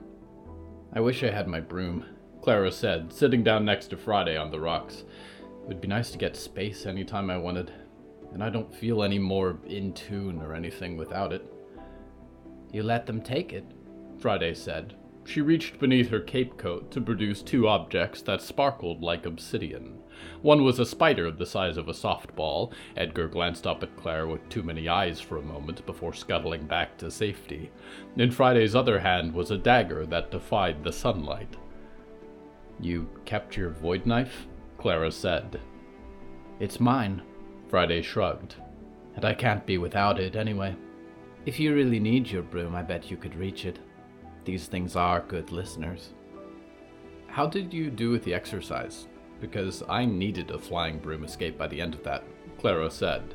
I 0.93 1.01
wish 1.01 1.21
I 1.21 1.29
had 1.29 1.49
my 1.49 1.59
broom, 1.59 2.05
Clara 2.41 2.71
said, 2.71 3.11
sitting 3.11 3.43
down 3.43 3.65
next 3.65 3.87
to 3.87 3.97
Friday 3.97 4.37
on 4.37 4.49
the 4.49 4.61
rocks. 4.61 5.03
It 5.61 5.67
would 5.67 5.81
be 5.81 5.89
nice 5.89 6.09
to 6.11 6.17
get 6.17 6.37
space 6.37 6.85
anytime 6.85 7.29
I 7.29 7.37
wanted, 7.37 7.73
and 8.31 8.41
I 8.41 8.49
don't 8.49 8.73
feel 8.73 9.03
any 9.03 9.19
more 9.19 9.59
in 9.65 9.91
tune 9.91 10.41
or 10.41 10.53
anything 10.53 10.95
without 10.95 11.33
it. 11.33 11.45
You 12.71 12.81
let 12.83 13.05
them 13.05 13.21
take 13.21 13.51
it, 13.51 13.65
Friday 14.19 14.53
said, 14.53 14.95
she 15.27 15.41
reached 15.41 15.77
beneath 15.77 16.09
her 16.09 16.21
cape 16.21 16.57
coat 16.57 16.89
to 16.89 17.01
produce 17.01 17.41
two 17.41 17.67
objects 17.67 18.21
that 18.21 18.41
sparkled 18.41 19.03
like 19.03 19.25
obsidian. 19.25 19.99
One 20.41 20.63
was 20.63 20.79
a 20.79 20.85
spider 20.85 21.29
the 21.29 21.45
size 21.45 21.75
of 21.75 21.89
a 21.89 21.93
softball. 21.93 22.71
Edgar 22.95 23.27
glanced 23.27 23.67
up 23.67 23.83
at 23.83 23.95
Claire 23.97 24.25
with 24.25 24.47
too 24.47 24.63
many 24.63 24.87
eyes 24.87 25.19
for 25.19 25.37
a 25.37 25.41
moment 25.41 25.85
before 25.85 26.13
scuttling 26.13 26.65
back 26.65 26.97
to 26.97 27.11
safety. 27.11 27.69
In 28.15 28.31
Friday's 28.31 28.73
other 28.73 28.99
hand 28.99 29.33
was 29.33 29.51
a 29.51 29.57
dagger 29.57 30.05
that 30.05 30.31
defied 30.31 30.81
the 30.81 30.93
sunlight. 30.93 31.57
You 32.79 33.09
kept 33.25 33.57
your 33.57 33.71
void 33.71 34.05
knife? 34.05 34.47
Clara 34.77 35.11
said. 35.11 35.59
It's 36.61 36.79
mine, 36.79 37.21
Friday 37.67 38.01
shrugged. 38.01 38.55
And 39.17 39.25
I 39.25 39.33
can't 39.33 39.65
be 39.65 39.77
without 39.77 40.19
it 40.19 40.37
anyway. 40.37 40.73
If 41.45 41.59
you 41.59 41.75
really 41.75 41.99
need 41.99 42.31
your 42.31 42.43
broom, 42.43 42.75
I 42.75 42.81
bet 42.81 43.11
you 43.11 43.17
could 43.17 43.35
reach 43.35 43.65
it. 43.65 43.79
These 44.47 44.67
things 44.67 44.95
are 44.95 45.25
good 45.27 45.51
listeners. 45.51 46.13
How 47.27 47.47
did 47.47 47.73
you 47.73 47.89
do 47.89 48.11
with 48.11 48.23
the 48.23 48.33
exercise? 48.33 49.07
Because 49.41 49.83
I 49.89 50.05
needed 50.05 50.51
a 50.51 50.57
flying 50.57 50.99
broom 50.99 51.25
escape 51.25 51.57
by 51.57 51.67
the 51.67 51.81
end 51.81 51.93
of 51.93 52.03
that, 52.05 52.23
Clara 52.57 52.89
said. 52.89 53.33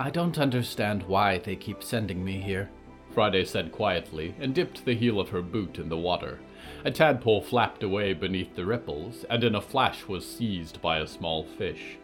I 0.00 0.10
don't 0.10 0.36
understand 0.36 1.04
why 1.04 1.38
they 1.38 1.54
keep 1.54 1.80
sending 1.80 2.24
me 2.24 2.40
here, 2.40 2.70
Friday 3.12 3.44
said 3.44 3.70
quietly, 3.70 4.34
and 4.40 4.52
dipped 4.52 4.84
the 4.84 4.96
heel 4.96 5.20
of 5.20 5.28
her 5.28 5.42
boot 5.42 5.78
in 5.78 5.88
the 5.88 5.96
water. 5.96 6.40
A 6.84 6.90
tadpole 6.90 7.40
flapped 7.40 7.84
away 7.84 8.14
beneath 8.14 8.56
the 8.56 8.66
ripples, 8.66 9.24
and 9.30 9.44
in 9.44 9.54
a 9.54 9.60
flash 9.60 10.08
was 10.08 10.28
seized 10.28 10.82
by 10.82 10.98
a 10.98 11.06
small 11.06 11.44
fish. 11.44 11.98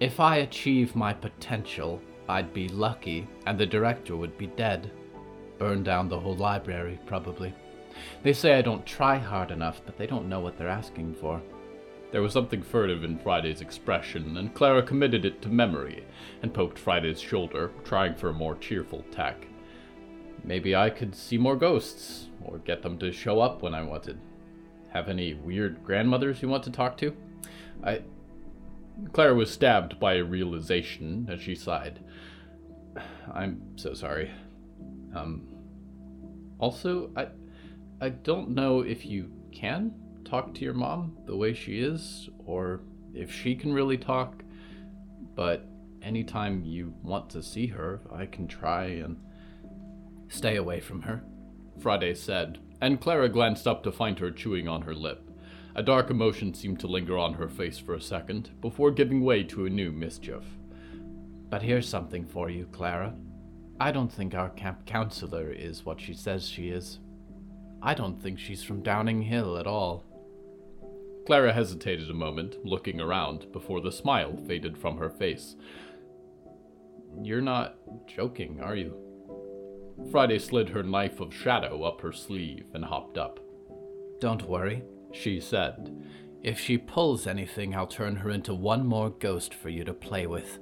If 0.00 0.20
I 0.20 0.36
achieve 0.36 0.94
my 0.94 1.14
potential, 1.14 2.02
I'd 2.28 2.52
be 2.52 2.68
lucky, 2.68 3.26
and 3.46 3.58
the 3.58 3.64
director 3.64 4.18
would 4.18 4.36
be 4.36 4.48
dead. 4.48 4.90
Burn 5.58 5.82
down 5.82 6.08
the 6.08 6.20
whole 6.20 6.36
library, 6.36 6.98
probably. 7.06 7.54
They 8.22 8.32
say 8.32 8.54
I 8.54 8.62
don't 8.62 8.84
try 8.84 9.16
hard 9.18 9.50
enough, 9.50 9.80
but 9.86 9.96
they 9.96 10.06
don't 10.06 10.28
know 10.28 10.40
what 10.40 10.58
they're 10.58 10.68
asking 10.68 11.14
for. 11.14 11.40
There 12.12 12.22
was 12.22 12.32
something 12.32 12.62
furtive 12.62 13.04
in 13.04 13.18
Friday's 13.18 13.60
expression, 13.60 14.36
and 14.36 14.54
Clara 14.54 14.82
committed 14.82 15.24
it 15.24 15.42
to 15.42 15.48
memory 15.48 16.04
and 16.42 16.54
poked 16.54 16.78
Friday's 16.78 17.20
shoulder, 17.20 17.72
trying 17.84 18.14
for 18.14 18.28
a 18.28 18.34
more 18.34 18.54
cheerful 18.56 19.04
tack. 19.10 19.46
Maybe 20.44 20.76
I 20.76 20.90
could 20.90 21.14
see 21.14 21.36
more 21.36 21.56
ghosts, 21.56 22.28
or 22.44 22.58
get 22.58 22.82
them 22.82 22.98
to 22.98 23.10
show 23.10 23.40
up 23.40 23.62
when 23.62 23.74
I 23.74 23.82
wanted. 23.82 24.20
Have 24.92 25.08
any 25.08 25.34
weird 25.34 25.82
grandmothers 25.84 26.40
you 26.40 26.48
want 26.48 26.62
to 26.64 26.70
talk 26.70 26.96
to? 26.98 27.16
I. 27.82 28.02
Clara 29.12 29.34
was 29.34 29.50
stabbed 29.50 30.00
by 30.00 30.14
a 30.14 30.24
realization 30.24 31.28
as 31.30 31.42
she 31.42 31.54
sighed. 31.54 32.00
I'm 33.32 33.60
so 33.76 33.92
sorry. 33.92 34.30
Um, 35.16 35.48
also, 36.58 37.10
I, 37.16 37.28
I 38.00 38.10
don't 38.10 38.50
know 38.50 38.80
if 38.80 39.06
you 39.06 39.30
can 39.52 39.94
talk 40.24 40.54
to 40.54 40.64
your 40.64 40.74
mom 40.74 41.16
the 41.26 41.36
way 41.36 41.54
she 41.54 41.80
is, 41.80 42.28
or 42.44 42.82
if 43.14 43.32
she 43.32 43.54
can 43.54 43.72
really 43.72 43.96
talk, 43.96 44.42
but 45.34 45.66
anytime 46.02 46.64
you 46.64 46.94
want 47.02 47.30
to 47.30 47.42
see 47.42 47.66
her, 47.68 48.00
I 48.12 48.26
can 48.26 48.46
try 48.46 48.84
and. 48.86 49.16
Stay 50.28 50.56
away 50.56 50.80
from 50.80 51.02
her, 51.02 51.22
Friday 51.78 52.12
said, 52.12 52.58
and 52.80 53.00
Clara 53.00 53.28
glanced 53.28 53.64
up 53.64 53.84
to 53.84 53.92
find 53.92 54.18
her 54.18 54.32
chewing 54.32 54.66
on 54.66 54.82
her 54.82 54.92
lip. 54.92 55.30
A 55.76 55.84
dark 55.84 56.10
emotion 56.10 56.52
seemed 56.52 56.80
to 56.80 56.88
linger 56.88 57.16
on 57.16 57.34
her 57.34 57.48
face 57.48 57.78
for 57.78 57.94
a 57.94 58.00
second, 58.00 58.50
before 58.60 58.90
giving 58.90 59.22
way 59.22 59.44
to 59.44 59.66
a 59.66 59.70
new 59.70 59.92
mischief. 59.92 60.42
But 61.48 61.62
here's 61.62 61.88
something 61.88 62.26
for 62.26 62.50
you, 62.50 62.66
Clara. 62.72 63.14
I 63.78 63.92
don't 63.92 64.12
think 64.12 64.34
our 64.34 64.48
camp 64.50 64.86
counselor 64.86 65.50
is 65.50 65.84
what 65.84 66.00
she 66.00 66.14
says 66.14 66.48
she 66.48 66.70
is. 66.70 66.98
I 67.82 67.92
don't 67.92 68.20
think 68.20 68.38
she's 68.38 68.62
from 68.62 68.82
Downing 68.82 69.22
Hill 69.22 69.58
at 69.58 69.66
all. 69.66 70.04
Clara 71.26 71.52
hesitated 71.52 72.08
a 72.08 72.14
moment, 72.14 72.64
looking 72.64 73.00
around, 73.00 73.52
before 73.52 73.80
the 73.80 73.92
smile 73.92 74.36
faded 74.46 74.78
from 74.78 74.96
her 74.96 75.10
face. 75.10 75.56
You're 77.22 77.42
not 77.42 77.76
joking, 78.06 78.60
are 78.60 78.76
you? 78.76 78.96
Friday 80.10 80.38
slid 80.38 80.70
her 80.70 80.82
knife 80.82 81.20
of 81.20 81.34
shadow 81.34 81.82
up 81.82 82.00
her 82.00 82.12
sleeve 82.12 82.66
and 82.72 82.84
hopped 82.84 83.18
up. 83.18 83.40
Don't 84.20 84.48
worry, 84.48 84.84
she 85.12 85.40
said. 85.40 85.94
If 86.42 86.58
she 86.58 86.78
pulls 86.78 87.26
anything, 87.26 87.74
I'll 87.74 87.86
turn 87.86 88.16
her 88.16 88.30
into 88.30 88.54
one 88.54 88.86
more 88.86 89.10
ghost 89.10 89.52
for 89.52 89.68
you 89.68 89.84
to 89.84 89.92
play 89.92 90.26
with. 90.26 90.60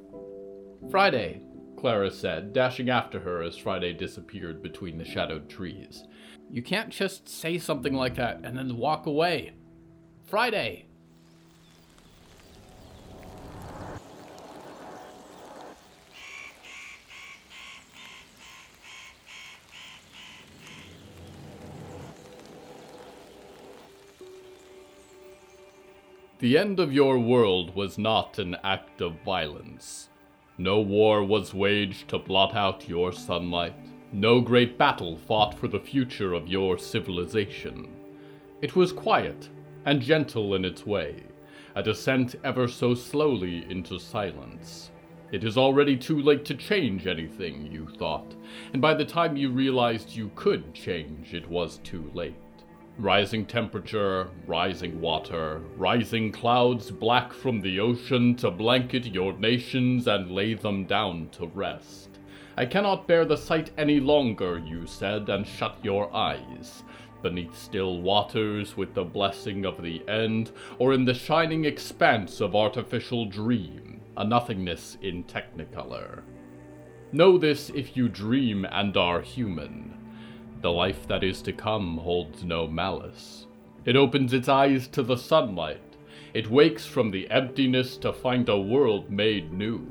Friday, 0.91 1.43
Clara 1.77 2.11
said, 2.11 2.53
dashing 2.53 2.89
after 2.89 3.21
her 3.21 3.43
as 3.43 3.57
Friday 3.57 3.93
disappeared 3.93 4.63
between 4.63 4.99
the 4.99 5.05
shadowed 5.05 5.49
trees. 5.49 6.05
You 6.51 6.63
can't 6.63 6.91
just 6.91 7.29
say 7.29 7.59
something 7.59 7.95
like 7.95 8.15
that 8.17 8.41
and 8.43 8.57
then 8.57 8.77
walk 8.77 9.07
away. 9.07 9.53
Friday! 10.25 10.87
The 26.41 26.59
end 26.59 26.79
of 26.79 26.93
your 26.93 27.19
world 27.19 27.75
was 27.75 27.97
not 27.97 28.39
an 28.39 28.57
act 28.63 29.01
of 29.01 29.23
violence. 29.25 30.11
No 30.57 30.81
war 30.81 31.25
was 31.25 31.53
waged 31.53 32.09
to 32.09 32.19
blot 32.19 32.55
out 32.55 32.89
your 32.89 33.13
sunlight. 33.13 33.75
No 34.13 34.41
great 34.41 34.79
battle 34.79 35.17
fought 35.17 35.59
for 35.59 35.67
the 35.67 35.81
future 35.81 36.33
of 36.33 36.47
your 36.47 36.79
civilization. 36.79 37.89
It 38.63 38.77
was 38.77 38.93
quiet 38.93 39.49
and 39.85 40.01
gentle 40.01 40.55
in 40.55 40.65
its 40.65 40.87
way, 40.87 41.25
a 41.75 41.83
descent 41.83 42.37
ever 42.45 42.69
so 42.69 42.95
slowly 42.95 43.67
into 43.69 43.99
silence. 43.99 44.93
It 45.33 45.43
is 45.43 45.59
already 45.59 45.97
too 45.97 46.23
late 46.23 46.45
to 46.45 46.55
change 46.55 47.09
anything, 47.09 47.67
you 47.73 47.89
thought, 47.99 48.37
and 48.73 48.81
by 48.81 48.95
the 48.95 49.05
time 49.05 49.37
you 49.37 49.51
realized 49.51 50.15
you 50.15 50.31
could 50.37 50.73
change, 50.73 51.35
it 51.35 51.51
was 51.51 51.79
too 51.79 52.09
late. 52.15 52.44
Rising 52.97 53.45
temperature, 53.47 54.29
rising 54.47 55.01
water, 55.01 55.61
rising 55.77 56.31
clouds 56.31 56.93
black 56.93 57.33
from 57.33 57.61
the 57.61 57.81
ocean 57.81 58.37
to 58.37 58.53
blanket 58.53 59.07
your 59.07 59.33
nations 59.33 60.07
and 60.07 60.31
lay 60.31 60.55
them 60.55 60.85
down 60.85 61.29
to 61.33 61.49
rest. 61.49 62.21
I 62.57 62.67
cannot 62.67 63.09
bear 63.09 63.25
the 63.25 63.37
sight 63.37 63.73
any 63.77 63.99
longer, 63.99 64.59
you 64.59 64.87
said, 64.87 65.29
and 65.29 65.45
shut 65.45 65.77
your 65.83 66.15
eyes. 66.15 66.85
beneath 67.25 67.57
still 67.57 68.03
waters 68.03 68.77
with 68.77 68.93
the 68.95 69.03
blessing 69.03 69.65
of 69.65 69.83
the 69.83 70.07
end, 70.09 70.53
or 70.79 70.93
in 70.93 71.07
the 71.07 71.15
shining 71.15 71.65
expanse 71.65 72.41
of 72.41 72.55
artificial 72.55 73.25
dream, 73.25 73.99
a 74.19 74.25
nothingness 74.25 74.99
in 75.01 75.25
technicolor. 75.25 76.23
Know 77.13 77.39
this 77.39 77.71
if 77.71 77.97
you 77.97 78.11
dream 78.11 78.67
and 78.71 78.95
are 78.97 79.23
human. 79.23 80.04
The 80.65 80.73
life 80.73 81.07
that 81.09 81.23
is 81.23 81.43
to 81.43 81.53
come 81.53 81.99
holds 81.99 82.43
no 82.43 82.67
malice. 82.67 83.47
It 83.85 83.97
opens 83.97 84.33
its 84.33 84.49
eyes 84.49 84.89
to 84.93 85.03
the 85.03 85.19
sunlight. 85.19 85.99
It 86.33 86.51
wakes 86.51 86.87
from 86.87 87.11
the 87.11 87.31
emptiness 87.31 87.99
to 87.99 88.15
find 88.15 88.49
a 88.49 88.59
world 88.59 89.11
made 89.11 89.53
new. 89.53 89.87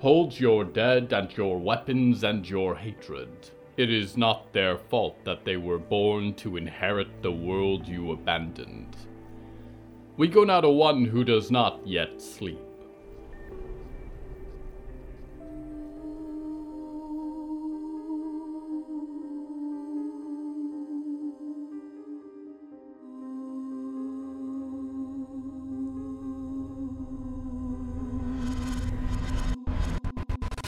Holds 0.00 0.38
your 0.38 0.64
dead 0.64 1.14
and 1.14 1.34
your 1.34 1.58
weapons 1.58 2.24
and 2.24 2.46
your 2.46 2.74
hatred. 2.74 3.30
It 3.78 3.90
is 3.90 4.18
not 4.18 4.52
their 4.52 4.76
fault 4.76 5.16
that 5.24 5.46
they 5.46 5.56
were 5.56 5.78
born 5.78 6.34
to 6.34 6.58
inherit 6.58 7.22
the 7.22 7.32
world 7.32 7.88
you 7.88 8.12
abandoned. 8.12 8.94
We 10.18 10.28
go 10.28 10.44
now 10.44 10.60
to 10.60 10.68
one 10.68 11.06
who 11.06 11.24
does 11.24 11.50
not 11.50 11.80
yet 11.86 12.20
sleep. 12.20 12.65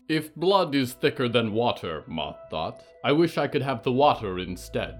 If 0.09 0.35
blood 0.35 0.75
is 0.75 0.95
thicker 0.95 1.29
than 1.29 1.53
water, 1.53 2.03
Moth 2.07 2.39
thought, 2.49 2.83
I 3.05 3.13
wish 3.13 3.37
I 3.37 3.47
could 3.47 3.61
have 3.61 3.83
the 3.83 3.93
water 3.93 4.39
instead. 4.39 4.99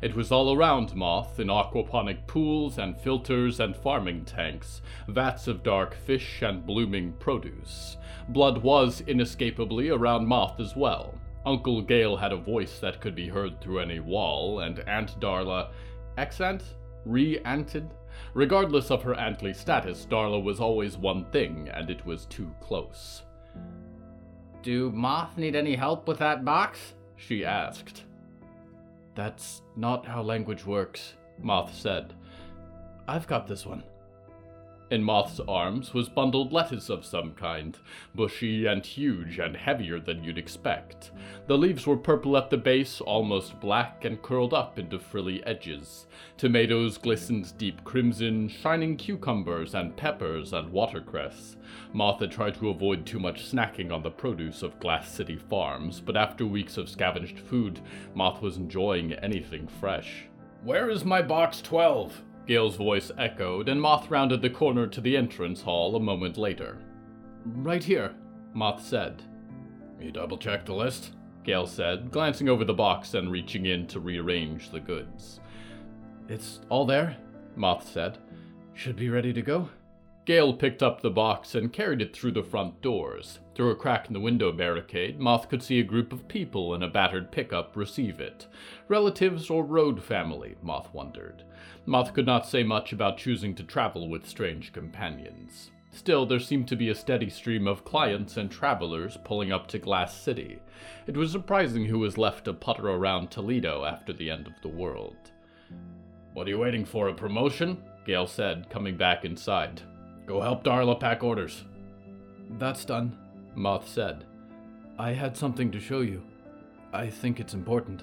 It 0.00 0.14
was 0.14 0.30
all 0.30 0.54
around 0.54 0.94
Moth 0.94 1.40
in 1.40 1.48
aquaponic 1.48 2.28
pools 2.28 2.78
and 2.78 2.96
filters 2.96 3.58
and 3.58 3.74
farming 3.74 4.24
tanks, 4.24 4.82
vats 5.08 5.48
of 5.48 5.64
dark 5.64 5.96
fish 5.96 6.42
and 6.42 6.64
blooming 6.64 7.14
produce. 7.14 7.96
Blood 8.28 8.62
was 8.62 9.00
inescapably 9.08 9.88
around 9.88 10.28
Moth 10.28 10.60
as 10.60 10.76
well. 10.76 11.18
Uncle 11.44 11.82
Gale 11.82 12.16
had 12.16 12.32
a 12.32 12.36
voice 12.36 12.78
that 12.78 13.00
could 13.00 13.16
be 13.16 13.26
heard 13.26 13.60
through 13.60 13.80
any 13.80 13.98
wall, 13.98 14.60
and 14.60 14.78
Aunt 14.88 15.18
Darla. 15.18 15.70
Accent? 16.18 16.62
Re-anted? 17.04 17.90
Regardless 18.32 18.92
of 18.92 19.02
her 19.02 19.14
antly 19.14 19.56
status, 19.56 20.06
Darla 20.08 20.40
was 20.40 20.60
always 20.60 20.96
one 20.96 21.24
thing, 21.32 21.68
and 21.74 21.90
it 21.90 22.06
was 22.06 22.26
too 22.26 22.54
close. 22.60 23.22
Do 24.66 24.90
Moth 24.90 25.38
need 25.38 25.54
any 25.54 25.76
help 25.76 26.08
with 26.08 26.18
that 26.18 26.44
box? 26.44 26.94
She 27.14 27.44
asked. 27.44 28.02
That's 29.14 29.62
not 29.76 30.04
how 30.04 30.22
language 30.22 30.66
works, 30.66 31.14
Moth 31.40 31.72
said. 31.72 32.14
I've 33.06 33.28
got 33.28 33.46
this 33.46 33.64
one. 33.64 33.84
In 34.88 35.02
Moth's 35.02 35.40
arms 35.48 35.92
was 35.92 36.08
bundled 36.08 36.52
lettuce 36.52 36.88
of 36.88 37.04
some 37.04 37.32
kind, 37.32 37.76
bushy 38.14 38.66
and 38.66 38.86
huge 38.86 39.40
and 39.40 39.56
heavier 39.56 39.98
than 39.98 40.22
you'd 40.22 40.38
expect. 40.38 41.10
The 41.48 41.58
leaves 41.58 41.88
were 41.88 41.96
purple 41.96 42.36
at 42.36 42.50
the 42.50 42.56
base, 42.56 43.00
almost 43.00 43.58
black, 43.58 44.04
and 44.04 44.22
curled 44.22 44.54
up 44.54 44.78
into 44.78 45.00
frilly 45.00 45.44
edges. 45.44 46.06
Tomatoes 46.36 46.98
glistened 46.98 47.58
deep 47.58 47.82
crimson, 47.82 48.48
shining 48.48 48.96
cucumbers 48.96 49.74
and 49.74 49.96
peppers 49.96 50.52
and 50.52 50.70
watercress. 50.70 51.56
Moth 51.92 52.20
had 52.20 52.30
tried 52.30 52.54
to 52.54 52.68
avoid 52.68 53.04
too 53.04 53.18
much 53.18 53.50
snacking 53.50 53.90
on 53.92 54.04
the 54.04 54.10
produce 54.12 54.62
of 54.62 54.78
Glass 54.78 55.10
City 55.10 55.36
Farms, 55.36 56.00
but 56.00 56.16
after 56.16 56.46
weeks 56.46 56.76
of 56.76 56.88
scavenged 56.88 57.40
food, 57.40 57.80
Moth 58.14 58.40
was 58.40 58.56
enjoying 58.56 59.14
anything 59.14 59.66
fresh. 59.66 60.26
Where 60.62 60.90
is 60.90 61.04
my 61.04 61.22
box 61.22 61.60
12? 61.60 62.22
Gale's 62.46 62.76
voice 62.76 63.10
echoed, 63.18 63.68
and 63.68 63.80
Moth 63.80 64.10
rounded 64.10 64.40
the 64.40 64.50
corner 64.50 64.86
to 64.86 65.00
the 65.00 65.16
entrance 65.16 65.62
hall 65.62 65.96
a 65.96 66.00
moment 66.00 66.36
later. 66.36 66.78
Right 67.44 67.82
here, 67.82 68.14
Moth 68.54 68.84
said. 68.84 69.22
You 70.00 70.12
double 70.12 70.38
checked 70.38 70.66
the 70.66 70.74
list? 70.74 71.12
Gale 71.42 71.66
said, 71.66 72.10
glancing 72.10 72.48
over 72.48 72.64
the 72.64 72.74
box 72.74 73.14
and 73.14 73.30
reaching 73.30 73.66
in 73.66 73.86
to 73.88 74.00
rearrange 74.00 74.70
the 74.70 74.80
goods. 74.80 75.40
It's 76.28 76.60
all 76.68 76.86
there, 76.86 77.16
Moth 77.56 77.88
said. 77.88 78.18
Should 78.74 78.96
be 78.96 79.10
ready 79.10 79.32
to 79.32 79.42
go. 79.42 79.68
Gale 80.26 80.52
picked 80.52 80.82
up 80.82 81.00
the 81.00 81.10
box 81.10 81.54
and 81.54 81.72
carried 81.72 82.02
it 82.02 82.14
through 82.14 82.32
the 82.32 82.42
front 82.42 82.82
doors. 82.82 83.38
Through 83.54 83.70
a 83.70 83.76
crack 83.76 84.08
in 84.08 84.12
the 84.12 84.18
window 84.18 84.50
barricade, 84.50 85.20
Moth 85.20 85.48
could 85.48 85.62
see 85.62 85.78
a 85.78 85.84
group 85.84 86.12
of 86.12 86.26
people 86.26 86.74
in 86.74 86.82
a 86.82 86.88
battered 86.88 87.30
pickup 87.30 87.76
receive 87.76 88.18
it. 88.18 88.48
Relatives 88.88 89.48
or 89.50 89.64
road 89.64 90.02
family, 90.02 90.56
Moth 90.62 90.92
wondered. 90.92 91.44
Moth 91.86 92.12
could 92.12 92.26
not 92.26 92.44
say 92.44 92.64
much 92.64 92.92
about 92.92 93.18
choosing 93.18 93.54
to 93.54 93.62
travel 93.62 94.08
with 94.08 94.26
strange 94.26 94.72
companions. 94.72 95.70
Still, 95.92 96.26
there 96.26 96.40
seemed 96.40 96.66
to 96.68 96.76
be 96.76 96.88
a 96.88 96.94
steady 96.96 97.30
stream 97.30 97.68
of 97.68 97.84
clients 97.84 98.36
and 98.36 98.50
travelers 98.50 99.16
pulling 99.22 99.52
up 99.52 99.68
to 99.68 99.78
Glass 99.78 100.20
City. 100.20 100.58
It 101.06 101.16
was 101.16 101.30
surprising 101.30 101.84
who 101.84 102.00
was 102.00 102.18
left 102.18 102.46
to 102.46 102.52
putter 102.52 102.88
around 102.88 103.30
Toledo 103.30 103.84
after 103.84 104.12
the 104.12 104.32
end 104.32 104.48
of 104.48 104.60
the 104.60 104.68
world. 104.68 105.30
What 106.34 106.48
are 106.48 106.50
you 106.50 106.58
waiting 106.58 106.84
for, 106.84 107.08
a 107.08 107.14
promotion? 107.14 107.80
Gale 108.04 108.26
said, 108.26 108.68
coming 108.68 108.96
back 108.96 109.24
inside. 109.24 109.82
Go 110.26 110.40
help 110.40 110.64
Darla 110.64 110.98
pack 110.98 111.22
orders. 111.22 111.64
That's 112.58 112.84
done, 112.84 113.16
Moth 113.54 113.88
said. 113.88 114.24
I 114.98 115.12
had 115.12 115.36
something 115.36 115.70
to 115.70 115.80
show 115.80 116.00
you. 116.00 116.22
I 116.92 117.08
think 117.08 117.38
it's 117.38 117.54
important. 117.54 118.02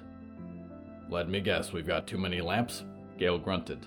Let 1.10 1.28
me 1.28 1.42
guess, 1.42 1.74
we've 1.74 1.86
got 1.88 2.08
too 2.08 2.18
many 2.18 2.40
lamps? 2.40 2.86
Gale 3.18 3.38
grunted. 3.38 3.86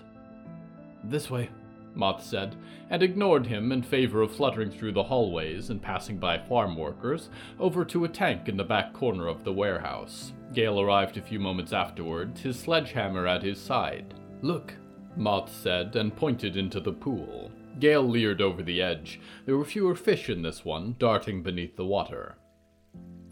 This 1.03 1.29
way, 1.29 1.49
Moth 1.95 2.23
said, 2.23 2.55
and 2.91 3.01
ignored 3.01 3.47
him 3.47 3.71
in 3.71 3.81
favor 3.81 4.21
of 4.21 4.35
fluttering 4.35 4.69
through 4.69 4.91
the 4.91 5.03
hallways 5.03 5.71
and 5.71 5.81
passing 5.81 6.17
by 6.17 6.37
farm 6.37 6.77
workers 6.77 7.29
over 7.59 7.83
to 7.85 8.05
a 8.05 8.09
tank 8.09 8.47
in 8.47 8.55
the 8.55 8.63
back 8.63 8.93
corner 8.93 9.27
of 9.27 9.43
the 9.43 9.53
warehouse. 9.53 10.33
Gale 10.53 10.79
arrived 10.79 11.17
a 11.17 11.21
few 11.21 11.39
moments 11.39 11.73
afterward, 11.73 12.37
his 12.37 12.59
sledgehammer 12.59 13.25
at 13.25 13.43
his 13.43 13.59
side. 13.59 14.13
Look, 14.41 14.73
Moth 15.15 15.51
said, 15.51 15.95
and 15.95 16.15
pointed 16.15 16.55
into 16.55 16.79
the 16.79 16.93
pool. 16.93 17.51
Gale 17.79 18.07
leered 18.07 18.41
over 18.41 18.63
the 18.63 18.81
edge. 18.81 19.19
There 19.45 19.57
were 19.57 19.65
fewer 19.65 19.95
fish 19.95 20.29
in 20.29 20.41
this 20.41 20.65
one, 20.65 20.95
darting 20.97 21.43
beneath 21.43 21.75
the 21.75 21.85
water. 21.85 22.37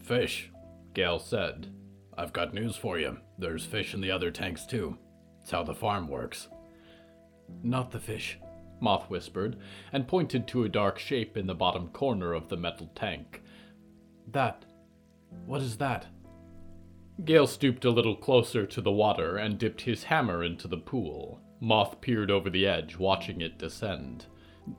Fish, 0.04 0.52
Gale 0.94 1.20
said. 1.20 1.68
I've 2.18 2.34
got 2.34 2.54
news 2.54 2.76
for 2.76 3.00
you. 3.00 3.18
There's 3.38 3.66
fish 3.66 3.94
in 3.94 4.02
the 4.02 4.12
other 4.12 4.32
tanks, 4.32 4.66
too. 4.66 4.98
It's 5.42 5.52
how 5.52 5.64
the 5.64 5.74
farm 5.74 6.08
works. 6.08 6.48
Not 7.64 7.92
the 7.92 8.00
fish, 8.00 8.40
Moth 8.80 9.10
whispered, 9.10 9.58
and 9.92 10.08
pointed 10.08 10.48
to 10.48 10.64
a 10.64 10.70
dark 10.70 11.00
shape 11.00 11.38
in 11.38 11.48
the 11.48 11.56
bottom 11.56 11.90
corner 11.90 12.34
of 12.34 12.50
the 12.50 12.58
metal 12.58 12.92
tank. 12.96 13.42
That. 14.32 14.66
What 15.46 15.62
is 15.62 15.78
that? 15.78 16.08
Gale 17.24 17.48
stooped 17.48 17.86
a 17.86 17.90
little 17.90 18.16
closer 18.16 18.66
to 18.66 18.82
the 18.82 18.92
water 18.92 19.38
and 19.38 19.58
dipped 19.58 19.82
his 19.82 20.06
hammer 20.06 20.44
into 20.44 20.68
the 20.68 20.78
pool. 20.78 21.42
Moth 21.62 22.02
peered 22.02 22.30
over 22.30 22.50
the 22.50 22.68
edge, 22.68 22.98
watching 22.98 23.42
it 23.42 23.58
descend. 23.58 24.26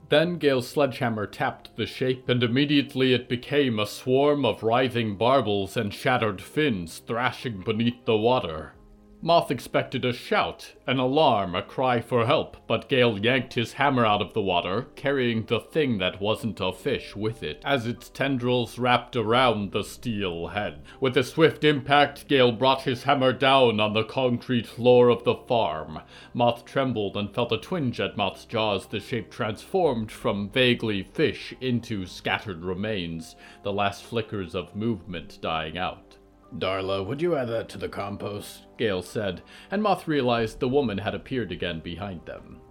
Then 0.09 0.37
Gale's 0.37 0.67
sledgehammer 0.67 1.27
tapped 1.27 1.75
the 1.75 1.85
shape, 1.85 2.27
and 2.29 2.43
immediately 2.43 3.13
it 3.13 3.29
became 3.29 3.79
a 3.79 3.85
swarm 3.85 4.45
of 4.45 4.63
writhing 4.63 5.17
barbels 5.17 5.77
and 5.77 5.93
shattered 5.93 6.41
fins 6.41 6.99
thrashing 6.99 7.61
beneath 7.61 8.05
the 8.05 8.17
water. 8.17 8.73
Moth 9.19 9.49
expected 9.49 10.05
a 10.05 10.13
shout, 10.13 10.73
an 10.85 10.99
alarm, 10.99 11.55
a 11.55 11.63
cry 11.63 11.99
for 12.01 12.27
help, 12.27 12.55
but 12.67 12.87
Gale 12.87 13.17
yanked 13.17 13.55
his 13.55 13.73
hammer 13.73 14.05
out 14.05 14.21
of 14.21 14.33
the 14.33 14.41
water, 14.41 14.89
carrying 14.95 15.43
the 15.45 15.59
thing 15.59 15.97
that 15.97 16.21
wasn't 16.21 16.59
a 16.61 16.71
fish 16.71 17.15
with 17.15 17.41
it, 17.41 17.59
as 17.65 17.87
its 17.87 18.09
tendrils 18.09 18.77
wrapped 18.77 19.15
around 19.15 19.71
the 19.71 19.83
steel 19.83 20.49
head. 20.49 20.83
With 21.01 21.17
a 21.17 21.23
swift 21.23 21.63
impact, 21.63 22.27
Gale 22.27 22.51
brought 22.51 22.83
his 22.83 23.03
hammer 23.03 23.33
down 23.33 23.79
on 23.79 23.93
the 23.93 24.03
concrete 24.03 24.67
floor 24.67 25.09
of 25.09 25.23
the 25.23 25.35
farm. 25.35 26.01
Moth 26.35 26.63
trembled 26.63 27.17
and 27.17 27.33
felt 27.33 27.51
a 27.51 27.57
twinge 27.57 27.99
at 27.99 28.17
Moth's 28.17 28.45
jaws. 28.45 28.85
The 28.85 28.99
shape 28.99 29.31
transformed 29.31 30.11
from 30.11 30.51
vaguely 30.51 31.01
fish 31.01 31.55
into 31.59 32.05
scattered 32.05 32.63
remains, 32.63 33.35
the 33.63 33.73
last 33.73 34.03
flickers 34.03 34.53
of 34.53 34.75
movement 34.75 35.39
dying 35.41 35.75
out. 35.75 36.06
Darla, 36.55 37.05
would 37.05 37.21
you 37.21 37.35
add 37.35 37.49
that 37.49 37.69
to 37.69 37.77
the 37.77 37.89
compost? 37.89 38.65
Gale 38.77 39.01
said, 39.01 39.41
and 39.69 39.83
Moth 39.83 40.07
realized 40.07 40.59
the 40.59 40.69
woman 40.69 40.97
had 40.97 41.13
appeared 41.13 41.51
again 41.51 41.81
behind 41.81 42.25
them. 42.25 42.61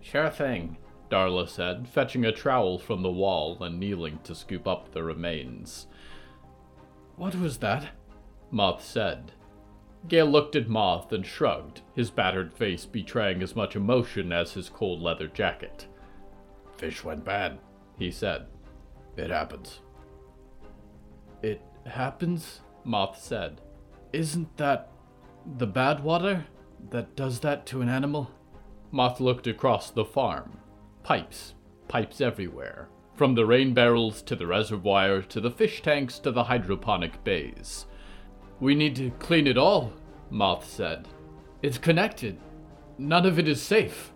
Sure 0.00 0.30
thing, 0.30 0.78
Darla 1.10 1.48
said, 1.48 1.88
fetching 1.88 2.24
a 2.24 2.32
trowel 2.32 2.78
from 2.78 3.02
the 3.02 3.10
wall 3.10 3.62
and 3.62 3.78
kneeling 3.78 4.18
to 4.24 4.34
scoop 4.34 4.66
up 4.66 4.92
the 4.92 5.02
remains. 5.02 5.86
What 7.16 7.34
was 7.34 7.58
that? 7.58 7.88
Moth 8.50 8.84
said. 8.84 9.32
Gale 10.08 10.26
looked 10.26 10.56
at 10.56 10.68
Moth 10.68 11.12
and 11.12 11.26
shrugged, 11.26 11.80
his 11.94 12.10
battered 12.10 12.52
face 12.52 12.86
betraying 12.86 13.42
as 13.42 13.56
much 13.56 13.76
emotion 13.76 14.32
as 14.32 14.52
his 14.52 14.68
cold 14.68 15.02
leather 15.02 15.26
jacket. 15.26 15.86
Fish 16.76 17.02
went 17.02 17.24
bad, 17.24 17.58
he 17.98 18.10
said. 18.10 18.46
It 19.16 19.30
happens. 19.30 19.80
It 21.42 21.60
happens? 21.86 22.60
Moth 22.86 23.20
said. 23.20 23.60
Isn't 24.12 24.56
that 24.56 24.90
the 25.58 25.66
bad 25.66 26.02
water? 26.02 26.46
that 26.90 27.16
does 27.16 27.40
that 27.40 27.66
to 27.66 27.82
an 27.82 27.88
animal? 27.88 28.30
Moth 28.90 29.20
looked 29.20 29.46
across 29.46 29.90
the 29.90 30.04
farm. 30.04 30.58
Pipes. 31.02 31.54
Pipes 31.88 32.20
everywhere. 32.20 32.88
From 33.14 33.34
the 33.34 33.46
rain 33.46 33.74
barrels 33.74 34.22
to 34.22 34.36
the 34.36 34.46
reservoir 34.46 35.22
to 35.22 35.40
the 35.40 35.50
fish 35.50 35.82
tanks 35.82 36.18
to 36.20 36.30
the 36.30 36.44
hydroponic 36.44 37.22
bays. 37.24 37.86
We 38.60 38.74
need 38.74 38.96
to 38.96 39.10
clean 39.18 39.46
it 39.46 39.58
all, 39.58 39.92
Moth 40.30 40.68
said. 40.68 41.08
It's 41.62 41.78
connected. 41.78 42.38
None 42.98 43.26
of 43.26 43.38
it 43.38 43.48
is 43.48 43.60
safe. 43.60 44.12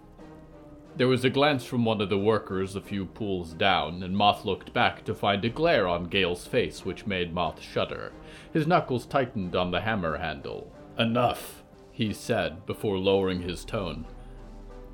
There 0.97 1.09
was 1.09 1.25
a 1.25 1.31
glance 1.31 1.65
from 1.65 1.85
one 1.85 2.01
of 2.01 2.11
the 2.11 2.19
workers 2.19 2.77
a 2.77 2.81
few 2.81 3.07
pools 3.07 3.53
down, 3.53 4.03
and 4.03 4.17
Moth 4.17 4.45
looked 4.45 4.73
back 4.73 5.05
to 5.05 5.15
find 5.15 5.45
a 5.45 5.49
glare 5.49 5.87
on 5.87 6.05
Gale's 6.05 6.47
face 6.47 6.85
which 6.85 7.07
made 7.07 7.33
Moth 7.33 7.61
shudder. 7.61 8.13
His 8.53 8.67
knuckles 8.67 9.07
tightened 9.07 9.55
on 9.55 9.71
the 9.71 9.81
hammer 9.81 10.19
handle. 10.19 10.73
Enough, 10.99 11.63
he 11.93 12.13
said 12.13 12.67
before 12.67 12.99
lowering 12.99 13.43
his 13.43 13.65
tone. 13.65 14.07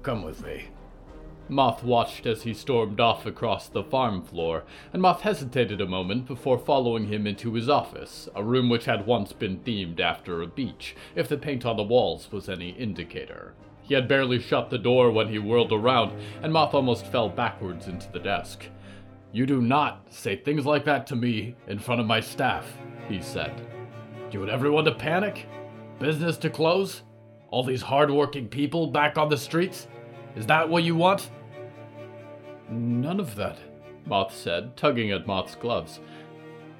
Come 0.02 0.22
with 0.22 0.44
me. 0.44 0.68
Moth 1.48 1.84
watched 1.84 2.26
as 2.26 2.42
he 2.42 2.52
stormed 2.52 3.00
off 3.00 3.24
across 3.24 3.68
the 3.68 3.84
farm 3.84 4.20
floor, 4.22 4.64
and 4.92 5.00
Moth 5.00 5.20
hesitated 5.20 5.80
a 5.80 5.86
moment 5.86 6.26
before 6.26 6.58
following 6.58 7.06
him 7.06 7.26
into 7.26 7.54
his 7.54 7.68
office, 7.68 8.28
a 8.34 8.42
room 8.42 8.68
which 8.68 8.84
had 8.84 9.06
once 9.06 9.32
been 9.32 9.60
themed 9.60 10.00
after 10.00 10.42
a 10.42 10.46
beach, 10.46 10.96
if 11.14 11.28
the 11.28 11.38
paint 11.38 11.64
on 11.64 11.76
the 11.76 11.82
walls 11.84 12.32
was 12.32 12.48
any 12.48 12.70
indicator. 12.70 13.54
He 13.82 13.94
had 13.94 14.08
barely 14.08 14.40
shut 14.40 14.70
the 14.70 14.78
door 14.78 15.12
when 15.12 15.28
he 15.28 15.38
whirled 15.38 15.72
around, 15.72 16.20
and 16.42 16.52
Moth 16.52 16.74
almost 16.74 17.06
fell 17.06 17.28
backwards 17.28 17.86
into 17.86 18.10
the 18.10 18.18
desk. 18.18 18.66
You 19.32 19.46
do 19.46 19.60
not 19.60 20.12
say 20.12 20.34
things 20.34 20.66
like 20.66 20.84
that 20.86 21.06
to 21.08 21.16
me 21.16 21.54
in 21.68 21.78
front 21.78 22.00
of 22.00 22.08
my 22.08 22.20
staff, 22.20 22.66
he 23.08 23.20
said. 23.20 23.56
Do 23.56 24.32
you 24.32 24.40
want 24.40 24.52
everyone 24.52 24.84
to 24.84 24.94
panic? 24.94 25.46
Business 25.98 26.36
to 26.38 26.50
close? 26.50 27.02
All 27.50 27.62
these 27.62 27.82
hard-working 27.82 28.48
people 28.48 28.88
back 28.88 29.16
on 29.16 29.28
the 29.28 29.36
streets? 29.36 29.86
Is 30.34 30.46
that 30.46 30.68
what 30.68 30.84
you 30.84 30.94
want? 30.94 31.30
None 32.68 33.20
of 33.20 33.36
that, 33.36 33.58
Moth 34.04 34.34
said, 34.34 34.76
tugging 34.76 35.12
at 35.12 35.26
Moth's 35.26 35.54
gloves. 35.54 36.00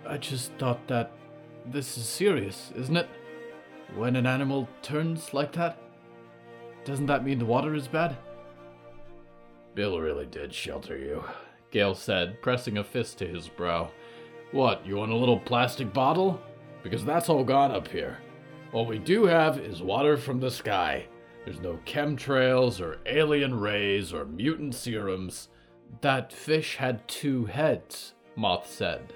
I 0.06 0.18
just 0.18 0.52
thought 0.54 0.86
that 0.88 1.12
this 1.64 1.96
is 1.96 2.08
serious, 2.08 2.72
isn't 2.76 2.96
it? 2.96 3.08
When 3.94 4.16
an 4.16 4.26
animal 4.26 4.68
turns 4.82 5.32
like 5.32 5.52
that? 5.52 5.78
Doesn't 6.84 7.06
that 7.06 7.24
mean 7.24 7.38
the 7.38 7.44
water 7.44 7.74
is 7.74 7.88
bad? 7.88 8.16
Bill 9.74 10.00
really 10.00 10.26
did 10.26 10.52
shelter 10.52 10.96
you, 10.96 11.24
Gale 11.70 11.94
said, 11.94 12.42
pressing 12.42 12.78
a 12.78 12.84
fist 12.84 13.18
to 13.18 13.26
his 13.26 13.48
brow. 13.48 13.90
What, 14.52 14.86
you 14.86 14.96
want 14.96 15.12
a 15.12 15.16
little 15.16 15.38
plastic 15.38 15.92
bottle? 15.92 16.40
Because 16.82 17.04
that's 17.04 17.28
all 17.28 17.44
gone 17.44 17.72
up 17.72 17.88
here. 17.88 18.18
What 18.70 18.86
we 18.86 18.98
do 18.98 19.26
have 19.26 19.58
is 19.58 19.82
water 19.82 20.16
from 20.16 20.40
the 20.40 20.50
sky. 20.50 21.06
There's 21.44 21.60
no 21.60 21.78
chemtrails 21.86 22.80
or 22.80 22.98
alien 23.06 23.58
rays 23.58 24.12
or 24.12 24.24
mutant 24.24 24.74
serums. 24.74 25.48
That 26.00 26.32
fish 26.32 26.76
had 26.76 27.06
two 27.06 27.46
heads, 27.46 28.14
Moth 28.34 28.70
said. 28.70 29.12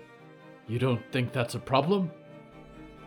You 0.69 0.79
don't 0.79 1.03
think 1.11 1.33
that's 1.33 1.57
a 1.57 1.61
problem? 1.61 2.11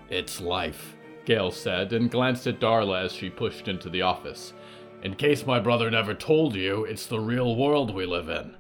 It's 0.10 0.42
life, 0.42 0.96
Gale 1.26 1.52
said, 1.52 1.94
and 1.94 2.12
glanced 2.12 2.48
at 2.48 2.60
Darla 2.60 3.06
as 3.06 3.14
she 3.14 3.30
pushed 3.30 3.68
into 3.68 3.90
the 3.90 4.02
office. 4.02 4.54
In 5.04 5.16
case 5.16 5.46
my 5.46 5.60
brother 5.60 5.90
never 5.90 6.14
told 6.14 6.56
you, 6.56 6.86
it's 6.86 7.06
the 7.06 7.20
real 7.20 7.56
world 7.56 7.94
we 7.94 8.06
live 8.06 8.30
in. 8.30 8.56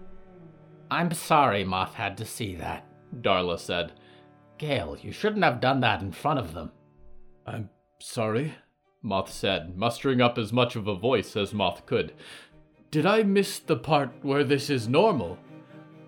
I'm 0.89 1.11
sorry 1.13 1.63
Moth 1.63 1.93
had 1.93 2.17
to 2.17 2.25
see 2.25 2.55
that, 2.55 2.85
Darla 3.21 3.59
said. 3.59 3.93
Gale, 4.57 4.97
you 5.01 5.11
shouldn't 5.11 5.43
have 5.43 5.59
done 5.59 5.81
that 5.81 6.01
in 6.01 6.11
front 6.11 6.39
of 6.39 6.53
them. 6.53 6.71
I'm 7.45 7.69
sorry, 7.99 8.53
Moth 9.01 9.31
said, 9.31 9.77
mustering 9.77 10.21
up 10.21 10.37
as 10.37 10.53
much 10.53 10.75
of 10.75 10.87
a 10.87 10.95
voice 10.95 11.35
as 11.35 11.53
Moth 11.53 11.85
could. 11.85 12.13
Did 12.91 13.05
I 13.05 13.23
miss 13.23 13.59
the 13.59 13.75
part 13.75 14.11
where 14.21 14.43
this 14.43 14.69
is 14.69 14.87
normal? 14.87 15.37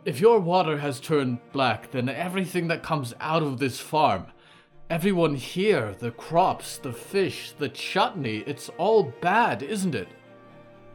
If 0.05 0.21
your 0.21 0.39
water 0.39 0.77
has 0.77 0.99
turned 0.99 1.39
black, 1.51 1.91
then 1.91 2.07
everything 2.07 2.67
that 2.67 2.83
comes 2.83 3.13
out 3.19 3.41
of 3.41 3.57
this 3.57 3.79
farm, 3.79 4.27
everyone 4.89 5.35
here, 5.35 5.95
the 5.97 6.11
crops, 6.11 6.77
the 6.77 6.93
fish, 6.93 7.53
the 7.57 7.69
chutney, 7.69 8.43
it's 8.45 8.69
all 8.77 9.11
bad, 9.19 9.63
isn't 9.63 9.95
it? 9.95 10.07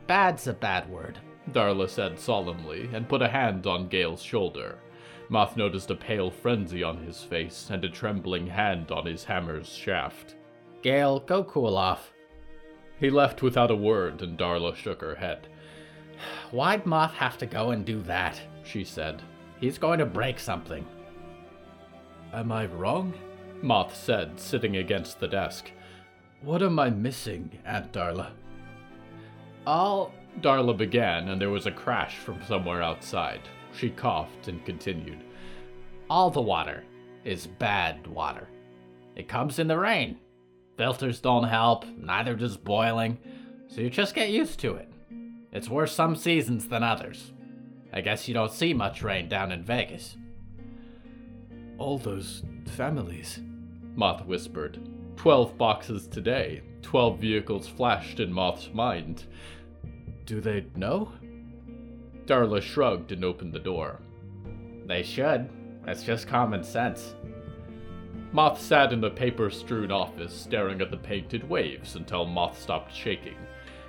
Bad's 0.07 0.47
a 0.47 0.53
bad 0.53 0.89
word, 0.89 1.19
Darla 1.51 1.89
said 1.89 2.19
solemnly, 2.19 2.89
and 2.93 3.09
put 3.09 3.21
a 3.21 3.29
hand 3.29 3.67
on 3.67 3.89
Gale's 3.89 4.23
shoulder. 4.23 4.79
Moth 5.31 5.57
noticed 5.57 5.93
a 5.93 5.95
pale 5.95 6.29
frenzy 6.29 6.83
on 6.83 6.99
his 6.99 7.23
face 7.23 7.69
and 7.71 7.85
a 7.85 7.89
trembling 7.89 8.49
hand 8.49 8.91
on 8.91 9.07
his 9.07 9.23
hammer's 9.25 9.69
shaft. 9.69 10.35
Gale, 10.83 11.21
go 11.21 11.45
cool 11.45 11.77
off. 11.77 12.13
He 12.99 13.11
left 13.11 13.41
without 13.41 13.71
a 13.71 13.77
word, 13.77 14.23
and 14.23 14.37
Darla 14.37 14.75
shook 14.75 15.01
her 15.01 15.15
head. 15.15 15.47
Why'd 16.51 16.85
Moth 16.85 17.15
have 17.15 17.39
to 17.39 17.47
go 17.47 17.71
and 17.71 17.85
do 17.85 18.03
that? 18.03 18.41
she 18.65 18.83
said. 18.83 19.23
He's 19.61 19.79
going 19.79 20.01
to 20.01 20.07
break 20.07 20.41
something. 20.41 20.85
Am 22.33 22.51
I 22.51 22.67
wrong? 22.67 23.15
Moth 23.63 23.95
said, 23.95 24.41
sitting 24.41 24.79
against 24.79 25.21
the 25.21 25.29
desk. 25.29 25.71
What 26.43 26.61
am 26.61 26.81
I 26.81 26.91
missing, 26.91 27.57
Aunt 27.65 27.93
Darla? 27.93 28.33
All. 29.65 30.13
Darla 30.41 30.77
began, 30.77 31.29
and 31.29 31.41
there 31.41 31.51
was 31.51 31.67
a 31.67 31.73
crash 31.73 32.17
from 32.17 32.43
somewhere 32.43 32.83
outside. 32.83 33.43
She 33.73 33.91
coughed 33.91 34.49
and 34.49 34.65
continued. 34.65 35.25
All 36.09 36.31
the 36.31 36.41
water 36.41 36.85
is 37.25 37.47
bad 37.47 38.07
water. 38.07 38.49
It 39.17 39.29
comes 39.29 39.59
in 39.59 39.69
the 39.69 39.79
rain. 39.79 40.19
Filters 40.77 41.21
don't 41.21 41.45
help, 41.45 41.85
neither 41.97 42.35
does 42.35 42.57
boiling, 42.57 43.19
so 43.69 43.81
you 43.81 43.91
just 43.91 44.15
get 44.15 44.31
used 44.31 44.59
to 44.61 44.75
it. 44.75 44.91
It's 45.53 45.69
worse 45.69 45.93
some 45.93 46.17
seasons 46.17 46.69
than 46.69 46.83
others. 46.83 47.33
I 47.93 48.01
guess 48.01 48.29
you 48.29 48.35
don't 48.35 48.53
see 48.53 48.73
much 48.73 49.03
rain 49.03 49.29
down 49.29 49.53
in 49.53 49.63
Vegas. 49.63 50.17
All 51.77 51.99
those 51.99 52.43
families, 52.77 53.41
Moth 53.95 54.25
whispered. 54.27 54.79
Twelve 55.17 55.59
boxes 55.59 56.07
today. 56.07 56.63
Twelve 56.83 57.19
vehicles 57.19 57.69
flashed 57.69 58.21
in 58.21 58.33
Moth's 58.33 58.71
mind. 58.73 59.25
Do 60.25 60.41
they 60.41 60.67
know? 60.77 61.13
Darla 62.31 62.63
shrugged 62.63 63.11
and 63.11 63.25
opened 63.25 63.53
the 63.53 63.59
door. 63.59 63.99
They 64.87 65.03
should. 65.03 65.51
That's 65.85 66.05
just 66.05 66.29
common 66.29 66.63
sense. 66.63 67.17
Moth 68.31 68.61
sat 68.61 68.93
in 68.93 69.01
the 69.01 69.11
paper 69.11 69.51
strewn 69.51 69.91
office, 69.91 70.33
staring 70.33 70.81
at 70.81 70.93
the 70.93 70.97
painted 70.97 71.49
waves 71.51 71.97
until 71.97 72.25
Moth 72.25 72.57
stopped 72.63 72.95
shaking. 72.95 73.35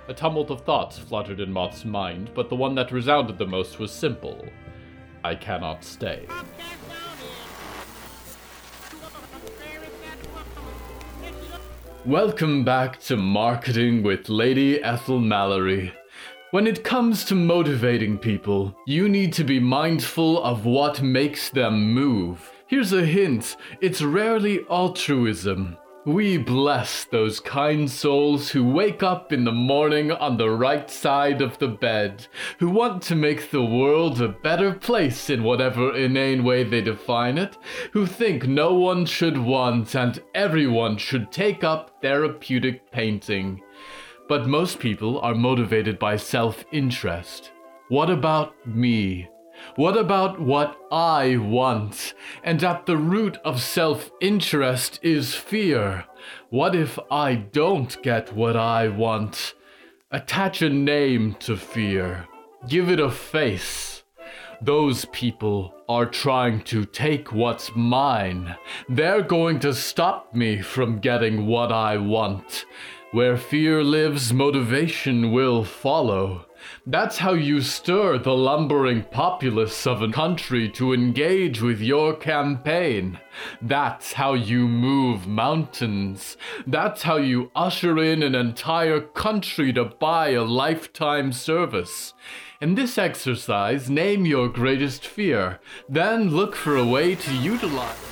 A 0.08 0.14
tumult 0.14 0.50
of 0.50 0.62
thoughts 0.62 0.98
fluttered 0.98 1.38
in 1.38 1.52
Moth's 1.52 1.84
mind, 1.84 2.32
but 2.34 2.48
the 2.48 2.56
one 2.56 2.74
that 2.74 2.90
resounded 2.90 3.38
the 3.38 3.46
most 3.46 3.78
was 3.78 3.92
simple 3.92 4.44
I 5.22 5.36
cannot 5.36 5.84
stay. 5.84 6.26
Welcome 12.04 12.64
back 12.64 12.98
to 13.02 13.16
Marketing 13.16 14.02
with 14.02 14.28
Lady 14.28 14.82
Ethel 14.82 15.20
Mallory. 15.20 15.92
When 16.52 16.66
it 16.66 16.84
comes 16.84 17.24
to 17.24 17.34
motivating 17.34 18.18
people, 18.18 18.76
you 18.84 19.08
need 19.08 19.32
to 19.32 19.42
be 19.42 19.58
mindful 19.58 20.44
of 20.44 20.66
what 20.66 21.00
makes 21.00 21.48
them 21.48 21.94
move. 21.94 22.52
Here's 22.66 22.92
a 22.92 23.06
hint 23.06 23.56
it's 23.80 24.02
rarely 24.02 24.60
altruism. 24.68 25.78
We 26.04 26.36
bless 26.36 27.04
those 27.04 27.40
kind 27.40 27.90
souls 27.90 28.50
who 28.50 28.70
wake 28.70 29.02
up 29.02 29.32
in 29.32 29.44
the 29.44 29.52
morning 29.52 30.12
on 30.12 30.36
the 30.36 30.50
right 30.50 30.90
side 30.90 31.40
of 31.40 31.58
the 31.58 31.68
bed, 31.68 32.26
who 32.58 32.68
want 32.68 33.02
to 33.04 33.16
make 33.16 33.50
the 33.50 33.64
world 33.64 34.20
a 34.20 34.28
better 34.28 34.74
place 34.74 35.30
in 35.30 35.44
whatever 35.44 35.96
inane 35.96 36.44
way 36.44 36.64
they 36.64 36.82
define 36.82 37.38
it, 37.38 37.56
who 37.92 38.04
think 38.04 38.46
no 38.46 38.74
one 38.74 39.06
should 39.06 39.38
want 39.38 39.94
and 39.94 40.20
everyone 40.34 40.98
should 40.98 41.32
take 41.32 41.64
up 41.64 42.02
therapeutic 42.02 42.90
painting. 42.90 43.62
But 44.32 44.48
most 44.48 44.78
people 44.78 45.20
are 45.20 45.34
motivated 45.34 45.98
by 45.98 46.16
self 46.16 46.64
interest. 46.72 47.52
What 47.90 48.08
about 48.08 48.54
me? 48.66 49.28
What 49.76 49.94
about 49.94 50.40
what 50.40 50.74
I 50.90 51.36
want? 51.36 52.14
And 52.42 52.64
at 52.64 52.86
the 52.86 52.96
root 52.96 53.36
of 53.44 53.60
self 53.60 54.10
interest 54.22 54.98
is 55.02 55.34
fear. 55.34 56.06
What 56.48 56.74
if 56.74 56.98
I 57.10 57.34
don't 57.34 58.02
get 58.02 58.32
what 58.32 58.56
I 58.56 58.88
want? 58.88 59.52
Attach 60.10 60.62
a 60.62 60.70
name 60.70 61.34
to 61.40 61.54
fear. 61.54 62.26
Give 62.66 62.88
it 62.88 63.00
a 63.00 63.10
face. 63.10 64.02
Those 64.62 65.04
people 65.06 65.74
are 65.90 66.06
trying 66.06 66.62
to 66.72 66.86
take 66.86 67.32
what's 67.32 67.76
mine. 67.76 68.56
They're 68.88 69.20
going 69.20 69.58
to 69.58 69.74
stop 69.74 70.34
me 70.34 70.62
from 70.62 71.00
getting 71.00 71.46
what 71.46 71.70
I 71.70 71.98
want. 71.98 72.64
Where 73.12 73.36
fear 73.36 73.84
lives, 73.84 74.32
motivation 74.32 75.32
will 75.32 75.64
follow. 75.64 76.46
That's 76.86 77.18
how 77.18 77.34
you 77.34 77.60
stir 77.60 78.16
the 78.16 78.34
lumbering 78.34 79.02
populace 79.02 79.86
of 79.86 80.00
a 80.00 80.10
country 80.10 80.70
to 80.70 80.94
engage 80.94 81.60
with 81.60 81.82
your 81.82 82.16
campaign. 82.16 83.18
That's 83.60 84.14
how 84.14 84.32
you 84.32 84.66
move 84.66 85.26
mountains. 85.26 86.38
That's 86.66 87.02
how 87.02 87.18
you 87.18 87.50
usher 87.54 87.98
in 87.98 88.22
an 88.22 88.34
entire 88.34 89.02
country 89.02 89.74
to 89.74 89.84
buy 89.84 90.30
a 90.30 90.42
lifetime 90.42 91.32
service. 91.32 92.14
In 92.62 92.76
this 92.76 92.96
exercise, 92.96 93.90
name 93.90 94.24
your 94.24 94.48
greatest 94.48 95.06
fear, 95.06 95.60
then 95.86 96.30
look 96.30 96.56
for 96.56 96.76
a 96.76 96.86
way 96.86 97.14
to 97.14 97.34
utilize. 97.34 98.11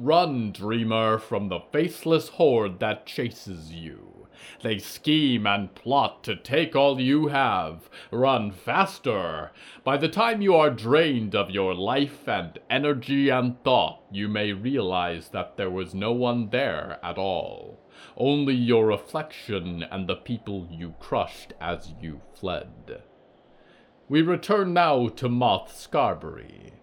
Run, 0.00 0.52
dreamer, 0.52 1.18
from 1.18 1.48
the 1.48 1.58
faceless 1.72 2.28
horde 2.28 2.78
that 2.78 3.04
chases 3.04 3.72
you. 3.72 4.28
They 4.62 4.78
scheme 4.78 5.44
and 5.44 5.74
plot 5.74 6.22
to 6.22 6.36
take 6.36 6.76
all 6.76 7.00
you 7.00 7.26
have. 7.26 7.90
Run 8.12 8.52
faster. 8.52 9.50
By 9.82 9.96
the 9.96 10.08
time 10.08 10.40
you 10.40 10.54
are 10.54 10.70
drained 10.70 11.34
of 11.34 11.50
your 11.50 11.74
life 11.74 12.28
and 12.28 12.56
energy 12.70 13.28
and 13.28 13.60
thought, 13.64 14.04
you 14.12 14.28
may 14.28 14.52
realize 14.52 15.30
that 15.30 15.56
there 15.56 15.70
was 15.70 15.96
no 15.96 16.12
one 16.12 16.50
there 16.50 17.00
at 17.02 17.18
all. 17.18 17.80
Only 18.16 18.54
your 18.54 18.86
reflection 18.86 19.82
and 19.82 20.08
the 20.08 20.14
people 20.14 20.68
you 20.70 20.94
crushed 21.00 21.54
as 21.60 21.92
you 22.00 22.20
fled. 22.34 23.02
We 24.08 24.22
return 24.22 24.72
now 24.72 25.08
to 25.08 25.28
Moth 25.28 25.76
Scarberry. 25.76 26.74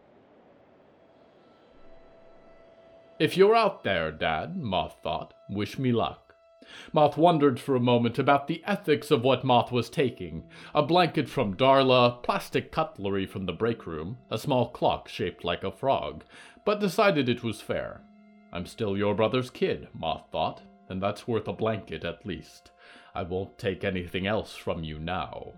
If 3.18 3.38
you're 3.38 3.56
out 3.56 3.86
there, 3.86 4.12
Dad, 4.12 4.58
Moth 4.58 4.98
thought, 5.02 5.34
wish 5.50 5.80
me 5.80 5.94
luck. 5.94 6.36
Moth 6.92 7.16
wondered 7.16 7.62
for 7.62 7.74
a 7.74 7.80
moment 7.80 8.20
about 8.20 8.48
the 8.48 8.62
ethics 8.66 9.10
of 9.10 9.24
what 9.24 9.46
Moth 9.46 9.72
was 9.72 9.90
taking 9.90 10.50
a 10.74 10.84
blanket 10.84 11.30
from 11.30 11.56
Darla, 11.56 12.22
plastic 12.24 12.74
cutlery 12.74 13.26
from 13.26 13.46
the 13.46 13.54
break 13.54 13.88
room, 13.88 14.18
a 14.30 14.38
small 14.38 14.70
clock 14.70 15.08
shaped 15.08 15.46
like 15.46 15.64
a 15.64 15.72
frog, 15.72 16.26
but 16.66 16.82
decided 16.82 17.30
it 17.30 17.42
was 17.42 17.62
fair. 17.62 18.02
I'm 18.52 18.66
still 18.66 18.98
your 18.98 19.16
brother's 19.16 19.50
kid, 19.50 19.88
Moth 19.94 20.26
thought, 20.30 20.62
and 20.90 21.02
that's 21.02 21.26
worth 21.26 21.48
a 21.48 21.54
blanket 21.54 22.04
at 22.04 22.26
least. 22.26 22.72
I 23.14 23.24
won't 23.24 23.58
take 23.58 23.86
anything 23.86 24.28
else 24.28 24.58
from 24.58 24.84
you 24.84 25.00
now. 25.00 25.54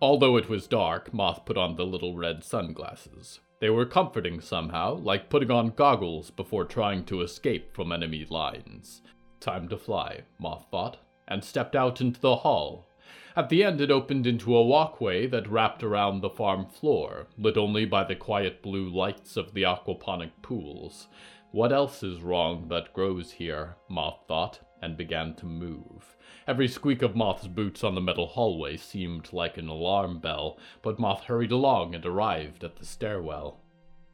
Although 0.00 0.36
it 0.36 0.48
was 0.48 0.66
dark, 0.66 1.14
Moth 1.14 1.44
put 1.44 1.56
on 1.56 1.76
the 1.76 1.86
little 1.86 2.16
red 2.16 2.42
sunglasses. 2.42 3.38
They 3.62 3.70
were 3.70 3.86
comforting 3.86 4.40
somehow, 4.40 4.94
like 4.94 5.30
putting 5.30 5.52
on 5.52 5.68
goggles 5.76 6.32
before 6.32 6.64
trying 6.64 7.04
to 7.04 7.20
escape 7.20 7.72
from 7.72 7.92
enemy 7.92 8.26
lines. 8.28 9.02
Time 9.38 9.68
to 9.68 9.76
fly, 9.78 10.22
Moth 10.36 10.66
thought, 10.72 10.96
and 11.28 11.44
stepped 11.44 11.76
out 11.76 12.00
into 12.00 12.20
the 12.20 12.34
hall. 12.38 12.88
At 13.36 13.50
the 13.50 13.62
end, 13.62 13.80
it 13.80 13.88
opened 13.88 14.26
into 14.26 14.56
a 14.56 14.64
walkway 14.64 15.28
that 15.28 15.46
wrapped 15.46 15.84
around 15.84 16.22
the 16.22 16.28
farm 16.28 16.66
floor, 16.66 17.28
lit 17.38 17.56
only 17.56 17.84
by 17.84 18.02
the 18.02 18.16
quiet 18.16 18.62
blue 18.62 18.88
lights 18.88 19.36
of 19.36 19.54
the 19.54 19.62
aquaponic 19.62 20.32
pools. 20.42 21.06
What 21.52 21.70
else 21.70 22.02
is 22.02 22.20
wrong 22.20 22.66
that 22.66 22.92
grows 22.92 23.30
here? 23.30 23.76
Moth 23.88 24.24
thought, 24.26 24.58
and 24.82 24.96
began 24.96 25.34
to 25.36 25.46
move. 25.46 26.16
Every 26.46 26.66
squeak 26.68 27.00
of 27.00 27.16
Moth's 27.16 27.46
boots 27.46 27.84
on 27.84 27.94
the 27.94 28.00
metal 28.00 28.26
hallway 28.26 28.76
seemed 28.76 29.32
like 29.32 29.56
an 29.56 29.68
alarm 29.68 30.18
bell, 30.18 30.58
but 30.82 30.98
Moth 30.98 31.24
hurried 31.24 31.52
along 31.52 31.94
and 31.94 32.04
arrived 32.04 32.64
at 32.64 32.76
the 32.76 32.84
stairwell. 32.84 33.60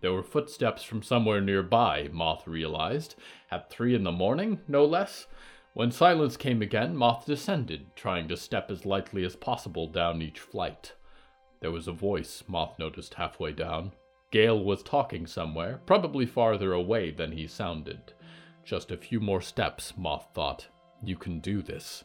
There 0.00 0.12
were 0.12 0.22
footsteps 0.22 0.84
from 0.84 1.02
somewhere 1.02 1.40
nearby, 1.40 2.08
Moth 2.12 2.46
realized. 2.46 3.16
At 3.50 3.70
three 3.70 3.94
in 3.94 4.04
the 4.04 4.12
morning, 4.12 4.60
no 4.68 4.84
less. 4.84 5.26
When 5.74 5.90
silence 5.90 6.36
came 6.36 6.62
again, 6.62 6.96
Moth 6.96 7.26
descended, 7.26 7.96
trying 7.96 8.28
to 8.28 8.36
step 8.36 8.70
as 8.70 8.86
lightly 8.86 9.24
as 9.24 9.36
possible 9.36 9.88
down 9.88 10.22
each 10.22 10.38
flight. 10.38 10.92
There 11.60 11.72
was 11.72 11.88
a 11.88 11.92
voice, 11.92 12.44
Moth 12.46 12.78
noticed 12.78 13.14
halfway 13.14 13.52
down. 13.52 13.92
Gale 14.30 14.62
was 14.62 14.82
talking 14.82 15.26
somewhere, 15.26 15.80
probably 15.86 16.26
farther 16.26 16.72
away 16.72 17.10
than 17.10 17.32
he 17.32 17.46
sounded. 17.46 18.12
Just 18.68 18.90
a 18.90 18.98
few 18.98 19.18
more 19.18 19.40
steps, 19.40 19.94
Moth 19.96 20.28
thought. 20.34 20.66
You 21.02 21.16
can 21.16 21.40
do 21.40 21.62
this. 21.62 22.04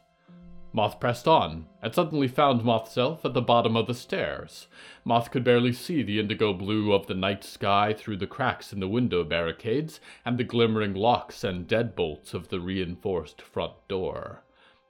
Moth 0.71 0.97
pressed 0.97 1.27
on, 1.27 1.65
and 1.81 1.93
suddenly 1.93 2.29
found 2.29 2.63
Mothself 2.63 3.25
at 3.25 3.33
the 3.33 3.41
bottom 3.41 3.75
of 3.75 3.85
the 3.85 3.93
stairs. 3.93 4.69
Moth 5.03 5.29
could 5.29 5.43
barely 5.43 5.73
see 5.73 6.03
the 6.03 6.21
indigo 6.21 6.53
blue 6.53 6.93
of 6.93 7.07
the 7.07 7.15
night 7.15 7.43
sky 7.43 7.91
through 7.91 8.15
the 8.15 8.27
cracks 8.27 8.71
in 8.71 8.79
the 8.79 8.87
window 8.87 9.25
barricades 9.25 9.99
and 10.23 10.37
the 10.37 10.45
glimmering 10.45 10.93
locks 10.93 11.43
and 11.43 11.67
deadbolts 11.67 12.33
of 12.33 12.47
the 12.47 12.61
reinforced 12.61 13.41
front 13.41 13.73
door. 13.89 14.45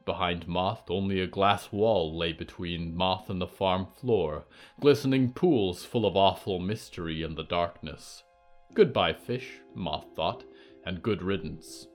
Behind 0.06 0.48
Moth, 0.48 0.92
only 0.92 1.22
a 1.22 1.26
glass 1.26 1.72
wall 1.72 2.16
lay 2.16 2.34
between 2.34 2.96
Moth 2.96 3.32
and 3.32 3.42
the 3.42 3.48
farm 3.48 3.88
floor, 3.88 4.46
glistening 4.80 5.34
pools 5.34 5.84
full 5.84 6.06
of 6.06 6.16
awful 6.16 6.60
mystery 6.60 7.24
in 7.24 7.34
the 7.34 7.44
darkness. 7.44 8.22
Goodbye, 8.76 9.14
fish, 9.14 9.62
Moth 9.74 10.06
thought, 10.16 10.44
and 10.86 11.04
good 11.04 11.22
riddance. 11.22 11.88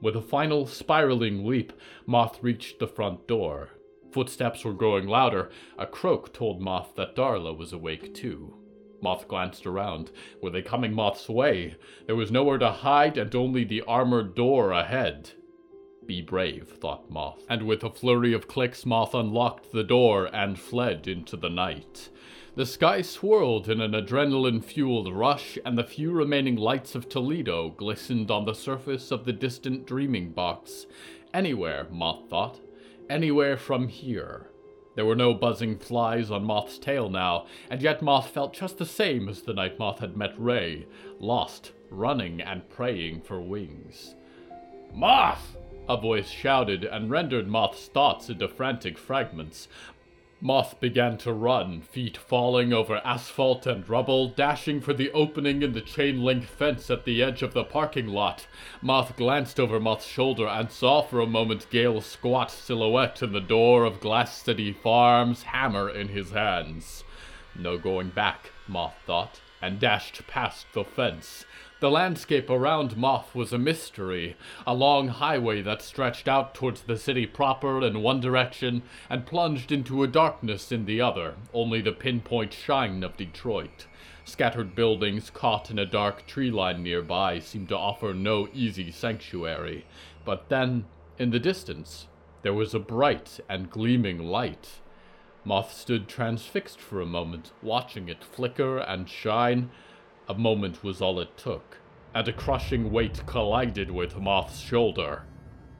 With 0.00 0.16
a 0.16 0.22
final 0.22 0.66
spiraling 0.66 1.46
leap, 1.46 1.72
Moth 2.06 2.42
reached 2.42 2.78
the 2.78 2.86
front 2.86 3.26
door. 3.26 3.70
Footsteps 4.12 4.64
were 4.64 4.72
growing 4.72 5.06
louder. 5.06 5.50
A 5.78 5.86
croak 5.86 6.32
told 6.32 6.60
Moth 6.60 6.94
that 6.96 7.14
Darla 7.14 7.56
was 7.56 7.72
awake 7.72 8.14
too. 8.14 8.56
Moth 9.02 9.28
glanced 9.28 9.66
around. 9.66 10.10
Were 10.42 10.50
they 10.50 10.62
coming 10.62 10.92
Moth's 10.92 11.28
way? 11.28 11.76
There 12.06 12.16
was 12.16 12.30
nowhere 12.30 12.58
to 12.58 12.70
hide 12.70 13.16
and 13.16 13.34
only 13.34 13.64
the 13.64 13.82
armored 13.82 14.34
door 14.34 14.72
ahead. 14.72 15.30
Be 16.06 16.22
brave, 16.22 16.68
thought 16.68 17.10
Moth, 17.10 17.44
and 17.48 17.62
with 17.62 17.84
a 17.84 17.90
flurry 17.90 18.32
of 18.32 18.48
clicks, 18.48 18.84
Moth 18.84 19.14
unlocked 19.14 19.70
the 19.72 19.84
door 19.84 20.28
and 20.34 20.58
fled 20.58 21.06
into 21.06 21.36
the 21.36 21.50
night. 21.50 22.08
The 22.56 22.66
sky 22.66 23.00
swirled 23.02 23.68
in 23.68 23.80
an 23.80 23.92
adrenaline 23.92 24.64
fueled 24.64 25.12
rush, 25.12 25.56
and 25.64 25.78
the 25.78 25.84
few 25.84 26.10
remaining 26.10 26.56
lights 26.56 26.96
of 26.96 27.08
Toledo 27.08 27.68
glistened 27.68 28.28
on 28.28 28.44
the 28.44 28.54
surface 28.54 29.12
of 29.12 29.24
the 29.24 29.32
distant 29.32 29.86
dreaming 29.86 30.32
box. 30.32 30.86
Anywhere, 31.32 31.86
Moth 31.92 32.28
thought. 32.28 32.58
Anywhere 33.08 33.56
from 33.56 33.86
here. 33.86 34.48
There 34.96 35.06
were 35.06 35.14
no 35.14 35.32
buzzing 35.32 35.78
flies 35.78 36.32
on 36.32 36.44
Moth's 36.44 36.76
tail 36.76 37.08
now, 37.08 37.46
and 37.70 37.80
yet 37.80 38.02
Moth 38.02 38.30
felt 38.30 38.52
just 38.52 38.78
the 38.78 38.84
same 38.84 39.28
as 39.28 39.42
the 39.42 39.54
night 39.54 39.78
Moth 39.78 40.00
had 40.00 40.16
met 40.16 40.34
Ray, 40.36 40.86
lost, 41.20 41.70
running, 41.88 42.40
and 42.40 42.68
praying 42.68 43.20
for 43.20 43.40
wings. 43.40 44.16
Moth! 44.92 45.56
A 45.88 45.96
voice 45.96 46.28
shouted 46.28 46.84
and 46.84 47.10
rendered 47.10 47.48
Moth's 47.48 47.86
thoughts 47.86 48.28
into 48.28 48.48
frantic 48.48 48.98
fragments. 48.98 49.68
Moth 50.42 50.80
began 50.80 51.18
to 51.18 51.34
run, 51.34 51.82
feet 51.82 52.16
falling 52.16 52.72
over 52.72 53.02
asphalt 53.04 53.66
and 53.66 53.86
rubble, 53.86 54.28
dashing 54.28 54.80
for 54.80 54.94
the 54.94 55.10
opening 55.10 55.62
in 55.62 55.72
the 55.72 55.82
chain 55.82 56.22
link 56.22 56.44
fence 56.44 56.90
at 56.90 57.04
the 57.04 57.22
edge 57.22 57.42
of 57.42 57.52
the 57.52 57.62
parking 57.62 58.06
lot. 58.06 58.46
Moth 58.80 59.16
glanced 59.16 59.60
over 59.60 59.78
Moth's 59.78 60.06
shoulder 60.06 60.48
and 60.48 60.72
saw 60.72 61.02
for 61.02 61.20
a 61.20 61.26
moment 61.26 61.68
Gale's 61.68 62.06
squat 62.06 62.50
silhouette 62.50 63.22
in 63.22 63.32
the 63.32 63.40
door 63.40 63.84
of 63.84 64.00
Glass 64.00 64.40
City 64.40 64.72
Farms, 64.72 65.42
hammer 65.42 65.90
in 65.90 66.08
his 66.08 66.30
hands. 66.30 67.04
No 67.54 67.76
going 67.76 68.08
back, 68.08 68.50
Moth 68.66 68.96
thought, 69.04 69.42
and 69.60 69.78
dashed 69.78 70.26
past 70.26 70.66
the 70.72 70.84
fence. 70.84 71.44
The 71.80 71.90
landscape 71.90 72.50
around 72.50 72.98
Moth 72.98 73.34
was 73.34 73.54
a 73.54 73.58
mystery, 73.58 74.36
a 74.66 74.74
long 74.74 75.08
highway 75.08 75.62
that 75.62 75.80
stretched 75.80 76.28
out 76.28 76.54
towards 76.54 76.82
the 76.82 76.98
city 76.98 77.24
proper 77.24 77.82
in 77.82 78.02
one 78.02 78.20
direction 78.20 78.82
and 79.08 79.24
plunged 79.24 79.72
into 79.72 80.02
a 80.02 80.06
darkness 80.06 80.70
in 80.70 80.84
the 80.84 81.00
other, 81.00 81.36
only 81.54 81.80
the 81.80 81.92
pinpoint 81.92 82.52
shine 82.52 83.02
of 83.02 83.16
Detroit. 83.16 83.86
Scattered 84.26 84.74
buildings 84.74 85.30
caught 85.30 85.70
in 85.70 85.78
a 85.78 85.86
dark 85.86 86.26
tree 86.26 86.50
line 86.50 86.82
nearby 86.82 87.38
seemed 87.38 87.70
to 87.70 87.78
offer 87.78 88.12
no 88.12 88.46
easy 88.52 88.90
sanctuary. 88.90 89.86
But 90.26 90.50
then, 90.50 90.84
in 91.18 91.30
the 91.30 91.40
distance, 91.40 92.08
there 92.42 92.52
was 92.52 92.74
a 92.74 92.78
bright 92.78 93.40
and 93.48 93.70
gleaming 93.70 94.18
light. 94.18 94.80
Moth 95.46 95.72
stood 95.72 96.08
transfixed 96.08 96.78
for 96.78 97.00
a 97.00 97.06
moment, 97.06 97.52
watching 97.62 98.10
it 98.10 98.22
flicker 98.22 98.76
and 98.76 99.08
shine 99.08 99.70
a 100.30 100.38
moment 100.38 100.84
was 100.84 101.02
all 101.02 101.18
it 101.18 101.36
took, 101.36 101.76
and 102.14 102.28
a 102.28 102.32
crushing 102.32 102.92
weight 102.92 103.20
collided 103.26 103.90
with 103.90 104.16
Moth's 104.16 104.60
shoulder. 104.60 105.24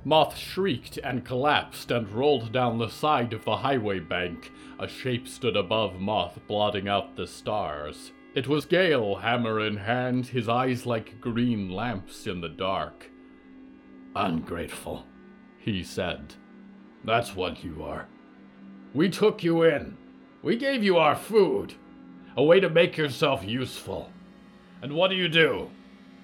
Moth 0.04 0.36
shrieked 0.36 0.98
and 1.04 1.24
collapsed 1.24 1.92
and 1.92 2.08
rolled 2.08 2.50
down 2.50 2.78
the 2.78 2.88
side 2.88 3.32
of 3.32 3.44
the 3.44 3.58
highway 3.58 4.00
bank. 4.00 4.50
A 4.80 4.88
shape 4.88 5.28
stood 5.28 5.56
above 5.56 6.00
Moth, 6.00 6.40
blotting 6.48 6.88
out 6.88 7.14
the 7.14 7.28
stars. 7.28 8.10
It 8.34 8.48
was 8.48 8.64
Gale, 8.64 9.16
hammer 9.16 9.60
in 9.60 9.76
hand, 9.76 10.26
his 10.26 10.48
eyes 10.48 10.84
like 10.84 11.20
green 11.20 11.70
lamps 11.70 12.26
in 12.26 12.40
the 12.40 12.48
dark. 12.48 13.08
Ungrateful, 14.16 15.06
he 15.58 15.84
said. 15.84 16.34
That's 17.04 17.36
what 17.36 17.62
you 17.62 17.84
are. 17.84 18.08
We 18.94 19.10
took 19.10 19.44
you 19.44 19.62
in. 19.62 19.96
We 20.42 20.56
gave 20.56 20.82
you 20.82 20.96
our 20.96 21.14
food. 21.14 21.74
A 22.36 22.42
way 22.42 22.58
to 22.58 22.68
make 22.68 22.96
yourself 22.96 23.44
useful. 23.44 24.10
And 24.82 24.94
what 24.94 25.10
do 25.10 25.16
you 25.16 25.28
do? 25.28 25.70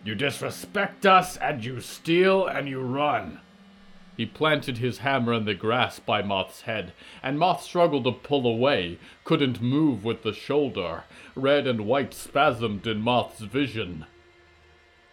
You 0.05 0.14
disrespect 0.14 1.05
us 1.05 1.37
and 1.37 1.64
you 1.64 1.81
steal 1.81 2.47
and 2.47 2.69
you 2.69 2.81
run. 2.81 3.40
He 4.16 4.25
planted 4.25 4.79
his 4.79 4.99
hammer 4.99 5.35
in 5.35 5.45
the 5.45 5.55
grass 5.55 5.99
by 5.99 6.23
Moth's 6.23 6.62
head, 6.62 6.95
and 7.23 7.38
Moth 7.38 7.62
struggled 7.62 8.05
to 8.05 8.12
pull 8.12 8.47
away, 8.47 8.99
couldn't 9.25 9.61
move 9.61 10.05
with 10.05 10.23
the 10.23 10.33
shoulder. 10.33 11.05
Red 11.35 11.66
and 11.66 11.83
white 11.83 12.12
spasmed 12.12 12.87
in 12.87 13.03
Moth's 13.03 13.40
vision. 13.40 14.07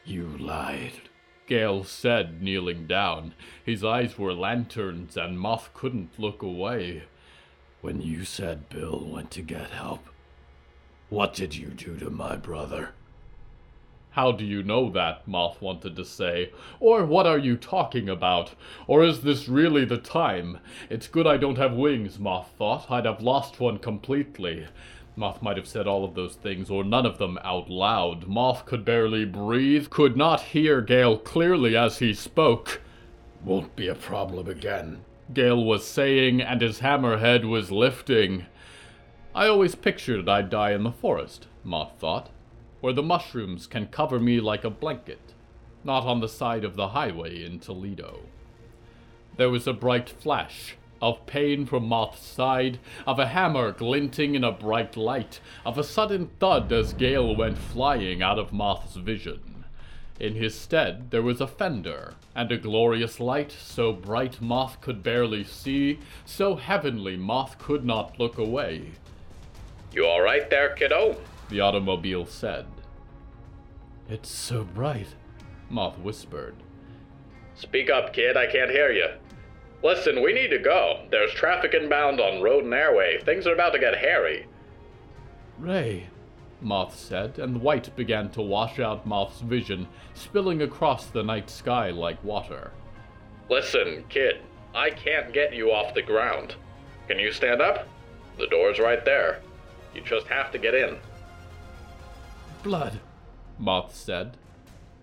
You 0.06 0.38
lied, 0.38 1.10
Gale 1.48 1.84
said, 1.84 2.42
kneeling 2.42 2.88
down. 2.88 3.34
His 3.66 3.84
eyes 3.84 4.18
were 4.18 4.34
lanterns, 4.34 5.18
and 5.18 5.38
Moth 5.38 5.70
couldn't 5.74 6.18
look 6.18 6.42
away. 6.42 7.04
When 7.82 8.02
you 8.02 8.24
said 8.24 8.70
Bill 8.70 9.06
went 9.06 9.32
to 9.32 9.42
get 9.42 9.72
help, 9.72 10.08
what 11.10 11.34
did 11.34 11.56
you 11.56 11.68
do 11.68 11.98
to 11.98 12.10
my 12.10 12.38
brother? 12.38 12.92
How 14.14 14.32
do 14.32 14.46
you 14.46 14.62
know 14.62 14.92
that? 14.92 15.28
Moth 15.28 15.60
wanted 15.60 15.96
to 15.96 16.06
say. 16.06 16.52
Or 16.80 17.04
what 17.04 17.26
are 17.26 17.38
you 17.38 17.58
talking 17.58 18.08
about? 18.08 18.54
Or 18.86 19.04
is 19.04 19.22
this 19.22 19.48
really 19.48 19.86
the 19.86 19.98
time? 19.98 20.60
It's 20.90 21.08
good 21.08 21.26
I 21.26 21.38
don't 21.38 21.58
have 21.58 21.74
wings, 21.74 22.20
Moth 22.20 22.52
thought. 22.58 22.92
I'd 22.92 23.06
have 23.06 23.24
lost 23.24 23.60
one 23.60 23.80
completely. 23.80 24.68
Moth 25.16 25.42
might 25.42 25.58
have 25.58 25.68
said 25.68 25.88
all 25.88 26.06
of 26.06 26.14
those 26.14 26.36
things, 26.36 26.70
or 26.70 26.84
none 26.84 27.08
of 27.08 27.18
them 27.18 27.40
out 27.44 27.72
loud. 27.72 28.28
Moth 28.28 28.66
could 28.66 28.86
barely 28.86 29.26
breathe, 29.26 29.90
could 29.90 30.16
not 30.16 30.42
hear 30.42 30.82
Gale 30.82 31.18
clearly 31.18 31.76
as 31.76 31.98
he 31.98 32.14
spoke. 32.14 32.82
Won't 33.44 33.76
be 33.76 33.88
a 33.88 33.96
problem 33.96 34.48
again, 34.48 35.02
Gale 35.34 35.64
was 35.64 35.86
saying, 35.86 36.40
and 36.42 36.62
his 36.62 36.80
hammerhead 36.80 37.46
was 37.46 37.72
lifting. 37.72 38.46
I 39.36 39.48
always 39.48 39.76
pictured 39.76 40.30
I'd 40.30 40.50
die 40.52 40.72
in 40.72 40.84
the 40.84 40.92
forest, 40.92 41.48
Moth 41.64 41.94
thought, 41.98 42.30
where 42.84 42.92
the 42.92 43.02
mushrooms 43.02 43.66
can 43.66 43.88
cover 43.88 44.20
me 44.20 44.42
like 44.42 44.66
a 44.66 44.70
blanket, 44.70 45.34
not 45.86 46.04
on 46.04 46.20
the 46.20 46.28
side 46.28 46.66
of 46.66 46.76
the 46.76 46.90
highway 46.90 47.42
in 47.42 47.58
Toledo. 47.58 48.20
There 49.38 49.50
was 49.50 49.66
a 49.66 49.72
bright 49.72 50.10
flash 50.10 50.76
of 51.02 51.26
pain 51.26 51.66
from 51.66 51.88
Moth's 51.88 52.26
side, 52.26 52.80
of 53.08 53.20
a 53.20 53.28
hammer 53.28 53.72
glinting 53.72 54.36
in 54.36 54.44
a 54.44 54.52
bright 54.52 54.98
light, 54.98 55.40
of 55.66 55.78
a 55.78 55.84
sudden 55.86 56.30
thud 56.42 56.74
as 56.74 56.92
Gale 56.92 57.34
went 57.34 57.58
flying 57.58 58.22
out 58.22 58.38
of 58.38 58.52
Moth's 58.52 58.98
vision. 58.98 59.64
In 60.20 60.36
his 60.36 60.54
stead 60.54 61.10
there 61.12 61.22
was 61.22 61.40
a 61.40 61.48
fender, 61.48 62.16
and 62.36 62.52
a 62.52 62.58
glorious 62.58 63.18
light 63.18 63.54
so 63.54 63.94
bright 63.94 64.42
Moth 64.42 64.82
could 64.82 65.02
barely 65.02 65.46
see, 65.46 66.00
so 66.26 66.58
heavenly 66.58 67.16
Moth 67.16 67.58
could 67.60 67.86
not 67.86 68.20
look 68.20 68.38
away. 68.38 68.92
You 69.94 70.06
all 70.06 70.22
right 70.22 70.50
there, 70.50 70.76
kiddo? 70.76 71.16
The 71.50 71.60
automobile 71.60 72.26
said. 72.26 72.66
It's 74.10 74.30
so 74.30 74.64
bright, 74.64 75.16
Moth 75.70 75.98
whispered. 75.98 76.56
Speak 77.56 77.90
up, 77.90 78.14
kid, 78.14 78.36
I 78.36 78.48
can't 78.48 78.72
hear 78.72 78.92
you. 78.92 79.08
Listen, 79.82 80.22
we 80.22 80.34
need 80.34 80.50
to 80.50 80.60
go. 80.60 81.06
There's 81.12 81.32
traffic 81.34 81.74
inbound 81.74 82.20
on 82.20 82.42
road 82.42 82.64
and 82.64 82.74
airway. 82.74 83.20
Things 83.22 83.46
are 83.48 83.54
about 83.54 83.74
to 83.74 83.80
get 83.80 83.98
hairy. 83.98 84.48
Ray, 85.60 86.08
Moth 86.62 86.98
said, 86.98 87.38
and 87.40 87.62
white 87.62 87.96
began 87.96 88.30
to 88.32 88.42
wash 88.42 88.80
out 88.80 89.06
Moth's 89.06 89.42
vision, 89.42 89.88
spilling 90.14 90.62
across 90.62 91.08
the 91.08 91.24
night 91.24 91.50
sky 91.50 91.90
like 91.92 92.24
water. 92.24 92.72
Listen, 93.50 94.06
kid, 94.10 94.42
I 94.74 94.90
can't 94.90 95.34
get 95.34 95.54
you 95.54 95.72
off 95.72 95.94
the 95.94 96.02
ground. 96.02 96.56
Can 97.08 97.20
you 97.20 97.32
stand 97.32 97.62
up? 97.62 97.88
The 98.38 98.48
door's 98.48 98.80
right 98.80 99.04
there. 99.04 99.42
You 99.94 100.02
just 100.02 100.28
have 100.28 100.52
to 100.52 100.58
get 100.58 100.74
in. 100.74 100.98
Blood, 102.64 103.00
Moth 103.58 103.96
said. 103.96 104.38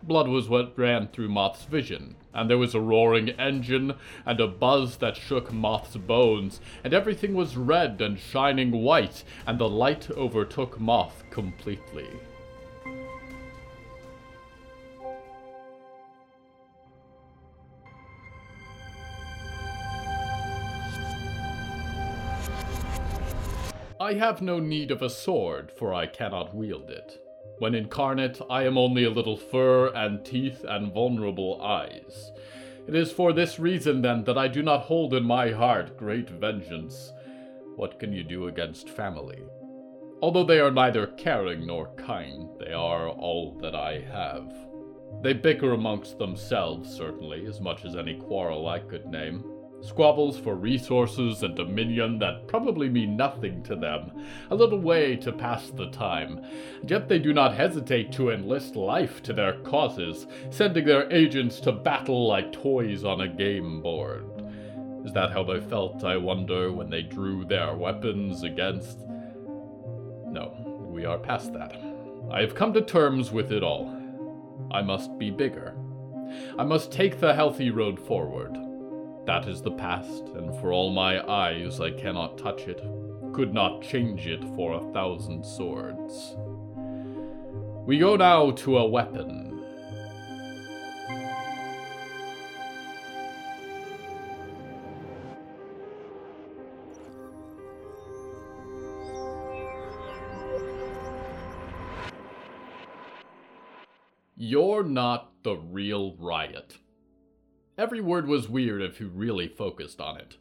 Blood 0.03 0.29
was 0.29 0.49
what 0.49 0.79
ran 0.79 1.09
through 1.09 1.29
Moth's 1.29 1.65
vision, 1.65 2.17
and 2.33 2.49
there 2.49 2.57
was 2.57 2.75
a 2.75 2.81
roaring 2.81 3.31
engine 3.31 3.95
and 4.25 4.41
a 4.41 4.47
buzz 4.47 4.97
that 4.97 5.17
shook 5.17 5.53
Moth's 5.53 5.97
bones, 5.97 6.61
and 6.83 6.95
everything 6.95 7.35
was 7.35 7.57
red 7.57 8.01
and 8.01 8.19
shining 8.19 8.71
white, 8.83 9.25
and 9.47 9.59
the 9.59 9.69
light 9.69 10.11
overtook 10.11 10.81
Moth 10.81 11.23
completely. 11.31 12.09
I 24.01 24.15
have 24.15 24.41
no 24.41 24.59
need 24.59 24.91
of 24.91 25.03
a 25.03 25.11
sword, 25.11 25.71
for 25.71 25.93
I 25.93 26.07
cannot 26.07 26.55
wield 26.55 26.89
it. 26.89 27.21
When 27.61 27.75
incarnate, 27.75 28.41
I 28.49 28.65
am 28.65 28.79
only 28.79 29.05
a 29.05 29.11
little 29.11 29.37
fur 29.37 29.89
and 29.89 30.25
teeth 30.25 30.65
and 30.67 30.95
vulnerable 30.95 31.61
eyes. 31.61 32.33
It 32.89 32.95
is 32.95 33.13
for 33.13 33.35
this 33.35 33.59
reason, 33.59 34.01
then, 34.01 34.25
that 34.25 34.39
I 34.39 34.49
do 34.49 34.63
not 34.63 34.85
hold 34.85 35.13
in 35.13 35.25
my 35.25 35.51
heart 35.51 35.99
great 35.99 36.31
vengeance. 36.31 37.13
What 37.77 37.99
can 37.99 38.15
you 38.15 38.25
do 38.25 38.49
against 38.49 38.89
family? 38.89 39.43
Although 40.23 40.45
they 40.45 40.59
are 40.59 40.71
neither 40.71 41.09
caring 41.09 41.67
nor 41.67 41.95
kind, 41.97 42.49
they 42.59 42.73
are 42.73 43.11
all 43.11 43.59
that 43.61 43.75
I 43.75 44.01
have. 44.11 44.51
They 45.21 45.35
bicker 45.35 45.75
amongst 45.75 46.17
themselves, 46.17 46.91
certainly, 46.91 47.45
as 47.45 47.61
much 47.61 47.85
as 47.85 47.95
any 47.95 48.15
quarrel 48.15 48.69
I 48.69 48.79
could 48.79 49.05
name. 49.05 49.45
Squabbles 49.83 50.39
for 50.39 50.55
resources 50.57 51.43
and 51.43 51.57
dominion 51.57 52.19
that 52.19 52.47
probably 52.47 52.89
mean 52.89 53.17
nothing 53.17 53.63
to 53.63 53.75
them, 53.75 54.13
a 54.51 54.55
little 54.55 54.79
way 54.79 55.17
to 55.17 55.33
pass 55.33 55.71
the 55.71 55.91
time. 55.91 56.45
Yet 56.87 57.09
they 57.09 57.19
do 57.19 57.33
not 57.33 57.55
hesitate 57.55 58.13
to 58.13 58.31
enlist 58.31 58.77
life 58.77 59.23
to 59.23 59.33
their 59.33 59.55
causes, 59.61 60.27
sending 60.51 60.85
their 60.85 61.11
agents 61.11 61.61
to 61.61 61.73
battle 61.73 62.29
like 62.29 62.53
toys 62.53 63.05
on 63.05 63.23
a 63.23 63.29
game 63.29 63.81
board. 63.81 64.27
Is 65.05 65.13
that 65.15 65.33
how 65.33 65.45
they 65.45 65.61
felt, 65.61 66.05
I 66.05 66.19
wonder, 66.19 66.71
when 66.73 66.91
they 66.91 67.03
drew 67.03 67.47
their 67.47 67.75
weapons 67.75 68.43
against. 68.43 68.99
No, 70.27 70.87
we 70.91 71.07
are 71.07 71.19
past 71.19 71.55
that. 71.55 71.81
I 72.31 72.43
have 72.43 72.55
come 72.55 72.75
to 72.75 72.83
terms 72.83 73.31
with 73.31 73.51
it 73.51 73.63
all. 73.63 73.97
I 74.71 74.83
must 74.83 75.19
be 75.19 75.31
bigger. 75.31 75.75
I 76.59 76.65
must 76.65 76.93
take 76.93 77.19
the 77.19 77.35
healthy 77.35 77.71
road 77.71 77.99
forward. 77.99 78.57
That 79.27 79.47
is 79.47 79.63
the 79.63 79.71
past, 79.71 80.25
and 80.35 80.55
for 80.61 80.73
all 80.73 80.91
my 80.91 81.21
eyes 81.31 81.81
I 81.81 81.91
cannot 81.93 82.39
touch 82.39 82.63
it, 82.63 82.83
could 83.33 83.55
not 83.55 83.83
change 83.83 84.27
it 84.27 84.43
for 84.57 84.75
a 84.75 84.93
thousand 84.93 85.45
swords. 85.45 86.37
We 87.87 87.99
go 87.99 88.17
now 88.17 88.51
to 88.51 88.79
a 88.79 88.87
weapon. 88.89 89.47
You're 104.37 104.83
not 104.83 105.33
the 105.43 105.57
real 105.57 106.17
riot. 106.19 106.79
Every 107.81 108.03
word 108.03 108.27
was 108.29 108.47
weird 108.47 108.83
if 108.83 109.01
you 109.01 109.09
really 109.09 109.49
focused 109.49 110.03
on 110.03 110.19
it. 110.19 110.37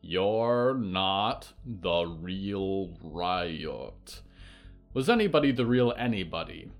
You're 0.00 0.74
not 0.74 1.52
the 1.64 2.06
real 2.06 2.98
riot. 3.00 4.20
Was 4.92 5.08
anybody 5.08 5.52
the 5.52 5.64
real 5.64 5.94
anybody? 5.96 6.72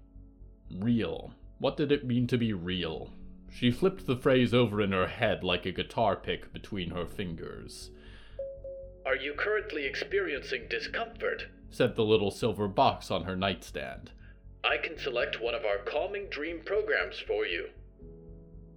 Real. 0.76 1.34
What 1.60 1.76
did 1.76 1.92
it 1.92 2.04
mean 2.04 2.26
to 2.26 2.36
be 2.36 2.52
real? 2.52 3.10
She 3.48 3.70
flipped 3.70 4.08
the 4.08 4.16
phrase 4.16 4.52
over 4.52 4.80
in 4.80 4.90
her 4.90 5.06
head 5.06 5.44
like 5.44 5.66
a 5.66 5.70
guitar 5.70 6.16
pick 6.16 6.52
between 6.52 6.90
her 6.90 7.06
fingers. 7.06 7.92
Are 9.06 9.14
you 9.14 9.34
currently 9.34 9.86
experiencing 9.86 10.66
discomfort? 10.68 11.46
said 11.70 11.94
the 11.94 12.02
little 12.02 12.32
silver 12.32 12.66
box 12.66 13.12
on 13.12 13.22
her 13.22 13.36
nightstand. 13.36 14.10
I 14.64 14.78
can 14.78 14.98
select 14.98 15.40
one 15.40 15.54
of 15.54 15.64
our 15.64 15.78
calming 15.78 16.26
dream 16.28 16.60
programs 16.64 17.20
for 17.20 17.46
you. 17.46 17.68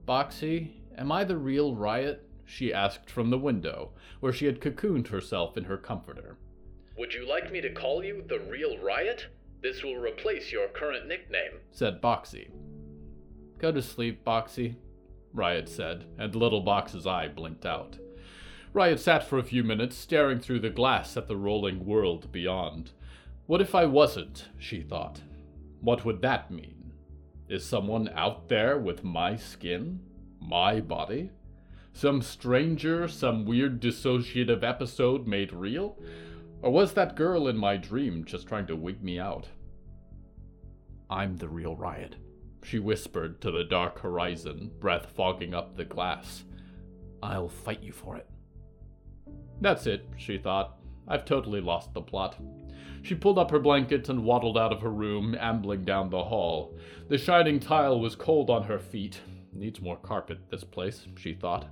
Boxy, 0.08 0.74
am 0.98 1.12
I 1.12 1.24
the 1.24 1.38
real 1.38 1.76
riot? 1.76 2.28
she 2.46 2.74
asked 2.74 3.10
from 3.10 3.30
the 3.30 3.38
window, 3.38 3.92
where 4.20 4.34
she 4.34 4.46
had 4.46 4.62
cocooned 4.62 5.08
herself 5.08 5.58
in 5.58 5.64
her 5.66 5.78
comforter. 5.78 6.38
Would 6.98 7.14
you 7.14 7.28
like 7.28 7.52
me 7.52 7.60
to 7.62 7.74
call 7.74 8.04
you 8.04 8.24
the 8.28 8.40
real 8.40 8.78
riot? 8.78 9.28
This 9.62 9.84
will 9.84 9.98
replace 9.98 10.52
your 10.52 10.68
current 10.68 11.08
nickname, 11.08 11.60
said 11.72 12.02
Boxy. 12.02 12.50
Go 13.58 13.72
to 13.72 13.82
sleep, 13.82 14.24
Boxy, 14.24 14.76
Riot 15.36 15.68
said, 15.68 16.06
and 16.18 16.34
little 16.34 16.62
box's 16.62 17.06
eye 17.06 17.28
blinked 17.28 17.66
out. 17.66 17.98
Riot 18.74 19.00
sat 19.00 19.28
for 19.28 19.38
a 19.38 19.44
few 19.44 19.64
minutes, 19.64 19.98
staring 19.98 20.40
through 20.40 20.60
the 20.60 20.70
glass 20.70 21.18
at 21.18 21.28
the 21.28 21.36
rolling 21.36 21.86
world 21.86 22.32
beyond. 22.32 22.92
What 23.46 23.62
if 23.62 23.76
I 23.76 23.86
wasn't? 23.86 24.46
she 24.58 24.82
thought. 24.82 25.22
What 25.82 26.06
would 26.06 26.22
that 26.22 26.52
mean? 26.52 26.94
Is 27.50 27.66
someone 27.66 28.10
out 28.16 28.50
there 28.50 28.78
with 28.78 29.04
my 29.04 29.36
skin? 29.36 30.00
My 30.40 30.80
body? 30.80 31.32
Some 31.94 32.22
stranger, 32.22 33.08
some 33.08 33.46
weird 33.46 33.82
dissociative 33.82 34.64
episode 34.64 35.28
made 35.28 35.54
real? 35.54 35.98
Or 36.62 36.72
was 36.72 36.94
that 36.94 37.16
girl 37.16 37.48
in 37.48 37.58
my 37.58 37.78
dream 37.78 38.26
just 38.26 38.48
trying 38.48 38.68
to 38.68 38.76
wig 38.76 39.04
me 39.04 39.20
out? 39.20 39.48
I'm 41.10 41.38
the 41.38 41.48
real 41.48 41.76
riot, 41.76 42.16
she 42.64 42.80
whispered 42.80 43.40
to 43.42 43.52
the 43.52 43.64
dark 43.64 44.00
horizon, 44.00 44.72
breath 44.80 45.08
fogging 45.16 45.54
up 45.54 45.76
the 45.78 45.86
glass. 45.86 46.44
I'll 47.22 47.50
fight 47.50 47.84
you 47.84 47.92
for 47.92 48.18
it. 48.18 48.28
That's 49.62 49.86
it, 49.86 50.10
she 50.18 50.38
thought. 50.38 50.80
I've 51.08 51.26
totally 51.26 51.62
lost 51.62 51.94
the 51.94 52.02
plot. 52.02 52.38
She 53.04 53.14
pulled 53.14 53.38
up 53.38 53.52
her 53.52 53.60
blanket 53.60 54.10
and 54.10 54.24
waddled 54.24 54.58
out 54.58 54.74
of 54.74 54.82
her 54.82 54.92
room, 54.92 55.36
ambling 55.40 55.86
down 55.86 56.10
the 56.10 56.24
hall. 56.24 56.76
The 57.08 57.20
shining 57.20 57.60
tile 57.60 58.00
was 58.00 58.16
cold 58.16 58.50
on 58.50 58.64
her 58.64 58.80
feet. 58.80 59.22
Needs 59.56 59.82
more 59.82 59.98
carpet, 59.98 60.40
this 60.52 60.66
place, 60.66 61.08
she 61.18 61.34
thought. 61.34 61.70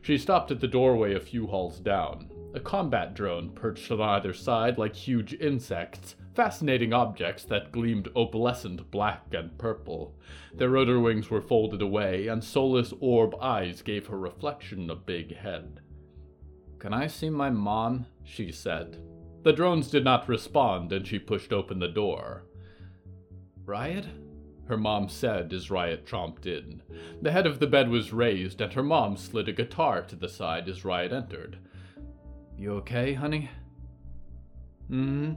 She 0.00 0.16
stopped 0.16 0.50
at 0.50 0.60
the 0.60 0.66
doorway 0.66 1.14
a 1.14 1.20
few 1.20 1.46
halls 1.46 1.78
down. 1.78 2.30
A 2.54 2.60
combat 2.60 3.14
drone 3.14 3.50
perched 3.50 3.90
on 3.90 4.00
either 4.00 4.32
side 4.32 4.78
like 4.78 4.94
huge 4.94 5.34
insects, 5.34 6.16
fascinating 6.34 6.94
objects 6.94 7.44
that 7.44 7.70
gleamed 7.70 8.08
opalescent 8.16 8.90
black 8.90 9.26
and 9.32 9.56
purple. 9.58 10.16
Their 10.54 10.70
rotor 10.70 10.98
wings 10.98 11.28
were 11.28 11.42
folded 11.42 11.82
away, 11.82 12.28
and 12.28 12.42
soulless 12.42 12.94
orb 13.00 13.34
eyes 13.40 13.82
gave 13.82 14.06
her 14.06 14.18
reflection 14.18 14.88
a 14.88 14.96
big 14.96 15.36
head. 15.36 15.80
Can 16.78 16.94
I 16.94 17.08
see 17.08 17.28
my 17.28 17.50
mom? 17.50 18.06
she 18.24 18.50
said. 18.50 19.02
The 19.42 19.52
drones 19.52 19.90
did 19.90 20.04
not 20.04 20.28
respond, 20.28 20.92
and 20.92 21.06
she 21.06 21.18
pushed 21.18 21.52
open 21.52 21.78
the 21.78 21.88
door. 21.88 22.44
Riot? 23.66 24.06
Her 24.68 24.76
mom 24.76 25.08
said 25.08 25.52
as 25.54 25.70
Riot 25.70 26.06
tromped 26.06 26.46
in. 26.46 26.82
The 27.22 27.32
head 27.32 27.46
of 27.46 27.58
the 27.58 27.66
bed 27.66 27.88
was 27.88 28.12
raised, 28.12 28.60
and 28.60 28.72
her 28.74 28.82
mom 28.82 29.16
slid 29.16 29.48
a 29.48 29.52
guitar 29.52 30.02
to 30.02 30.14
the 30.14 30.28
side 30.28 30.68
as 30.68 30.84
Riot 30.84 31.12
entered. 31.12 31.58
You 32.56 32.72
okay, 32.74 33.14
honey? 33.14 33.50
Hmm, 34.88 35.34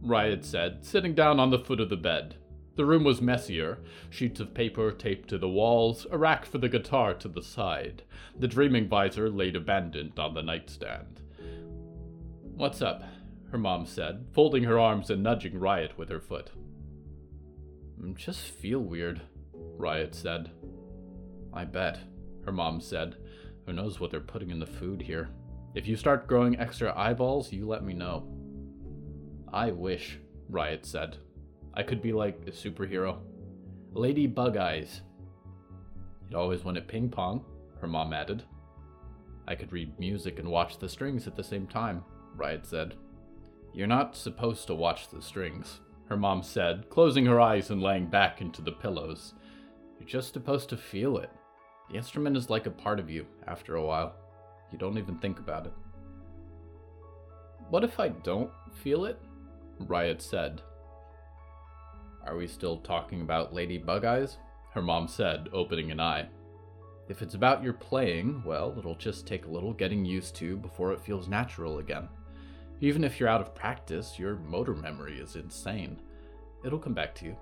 Riot 0.00 0.44
said, 0.44 0.84
sitting 0.84 1.14
down 1.14 1.38
on 1.38 1.50
the 1.50 1.58
foot 1.58 1.80
of 1.80 1.90
the 1.90 1.96
bed. 1.96 2.36
The 2.76 2.86
room 2.86 3.04
was 3.04 3.20
messier 3.20 3.80
sheets 4.08 4.40
of 4.40 4.54
paper 4.54 4.90
taped 4.92 5.28
to 5.28 5.38
the 5.38 5.48
walls, 5.48 6.06
a 6.10 6.16
rack 6.16 6.46
for 6.46 6.56
the 6.56 6.68
guitar 6.68 7.12
to 7.14 7.28
the 7.28 7.42
side. 7.42 8.04
The 8.38 8.48
dreaming 8.48 8.88
visor 8.88 9.28
laid 9.28 9.56
abandoned 9.56 10.18
on 10.18 10.32
the 10.32 10.42
nightstand. 10.42 11.20
What's 12.54 12.80
up? 12.80 13.04
her 13.50 13.58
mom 13.58 13.84
said, 13.84 14.26
folding 14.32 14.62
her 14.62 14.78
arms 14.78 15.10
and 15.10 15.22
nudging 15.22 15.58
Riot 15.58 15.98
with 15.98 16.08
her 16.08 16.20
foot. 16.20 16.52
Just 18.14 18.50
feel 18.50 18.80
weird, 18.80 19.20
Riot 19.52 20.14
said. 20.14 20.50
I 21.52 21.64
bet, 21.64 21.98
her 22.44 22.52
mom 22.52 22.80
said. 22.80 23.16
Who 23.66 23.72
knows 23.72 24.00
what 24.00 24.10
they're 24.10 24.20
putting 24.20 24.50
in 24.50 24.58
the 24.58 24.66
food 24.66 25.02
here? 25.02 25.30
If 25.74 25.86
you 25.86 25.96
start 25.96 26.26
growing 26.26 26.58
extra 26.58 26.96
eyeballs, 26.98 27.52
you 27.52 27.66
let 27.66 27.84
me 27.84 27.94
know. 27.94 28.26
I 29.52 29.70
wish, 29.70 30.18
Riot 30.48 30.84
said. 30.84 31.18
I 31.74 31.82
could 31.82 32.02
be 32.02 32.12
like 32.12 32.42
a 32.46 32.50
superhero. 32.50 33.18
Lady 33.92 34.26
Bug 34.26 34.56
Eyes. 34.56 35.02
You'd 36.28 36.36
always 36.36 36.64
win 36.64 36.76
at 36.76 36.88
ping 36.88 37.08
pong, 37.08 37.44
her 37.80 37.86
mom 37.86 38.12
added. 38.12 38.42
I 39.46 39.54
could 39.54 39.72
read 39.72 39.98
music 39.98 40.38
and 40.38 40.48
watch 40.48 40.78
the 40.78 40.88
strings 40.88 41.26
at 41.26 41.36
the 41.36 41.44
same 41.44 41.66
time, 41.66 42.04
Riot 42.36 42.66
said. 42.66 42.94
You're 43.72 43.86
not 43.86 44.16
supposed 44.16 44.66
to 44.66 44.74
watch 44.74 45.08
the 45.08 45.22
strings, 45.22 45.80
her 46.10 46.16
mom 46.16 46.42
said, 46.42 46.90
closing 46.90 47.24
her 47.24 47.40
eyes 47.40 47.70
and 47.70 47.80
laying 47.80 48.06
back 48.06 48.40
into 48.40 48.60
the 48.60 48.72
pillows. 48.72 49.34
You're 49.98 50.08
just 50.08 50.32
supposed 50.32 50.68
to 50.70 50.76
feel 50.76 51.18
it. 51.18 51.30
The 51.88 51.96
instrument 51.96 52.36
is 52.36 52.50
like 52.50 52.66
a 52.66 52.70
part 52.70 52.98
of 52.98 53.08
you 53.08 53.24
after 53.46 53.76
a 53.76 53.86
while. 53.86 54.16
You 54.72 54.78
don't 54.78 54.98
even 54.98 55.18
think 55.18 55.38
about 55.38 55.66
it. 55.66 55.72
What 57.68 57.84
if 57.84 58.00
I 58.00 58.08
don't 58.08 58.50
feel 58.82 59.04
it? 59.04 59.20
Riot 59.78 60.20
said. 60.20 60.62
Are 62.26 62.36
we 62.36 62.48
still 62.48 62.78
talking 62.78 63.20
about 63.20 63.54
Lady 63.54 63.78
Bug 63.78 64.04
Eyes? 64.04 64.36
Her 64.74 64.82
mom 64.82 65.06
said, 65.06 65.48
opening 65.52 65.92
an 65.92 66.00
eye. 66.00 66.26
If 67.08 67.22
it's 67.22 67.34
about 67.34 67.62
your 67.62 67.72
playing, 67.72 68.42
well, 68.44 68.74
it'll 68.76 68.96
just 68.96 69.28
take 69.28 69.46
a 69.46 69.50
little 69.50 69.72
getting 69.72 70.04
used 70.04 70.34
to 70.36 70.56
before 70.56 70.92
it 70.92 71.00
feels 71.00 71.28
natural 71.28 71.78
again. 71.78 72.08
Even 72.80 73.04
if 73.04 73.20
you're 73.20 73.28
out 73.28 73.40
of 73.40 73.54
practice, 73.54 74.18
your 74.18 74.36
motor 74.36 74.74
memory 74.74 75.18
is 75.18 75.36
insane. 75.36 76.00
It'll 76.64 76.78
come 76.78 76.94
back 76.94 77.14
to 77.16 77.26
you. 77.26 77.36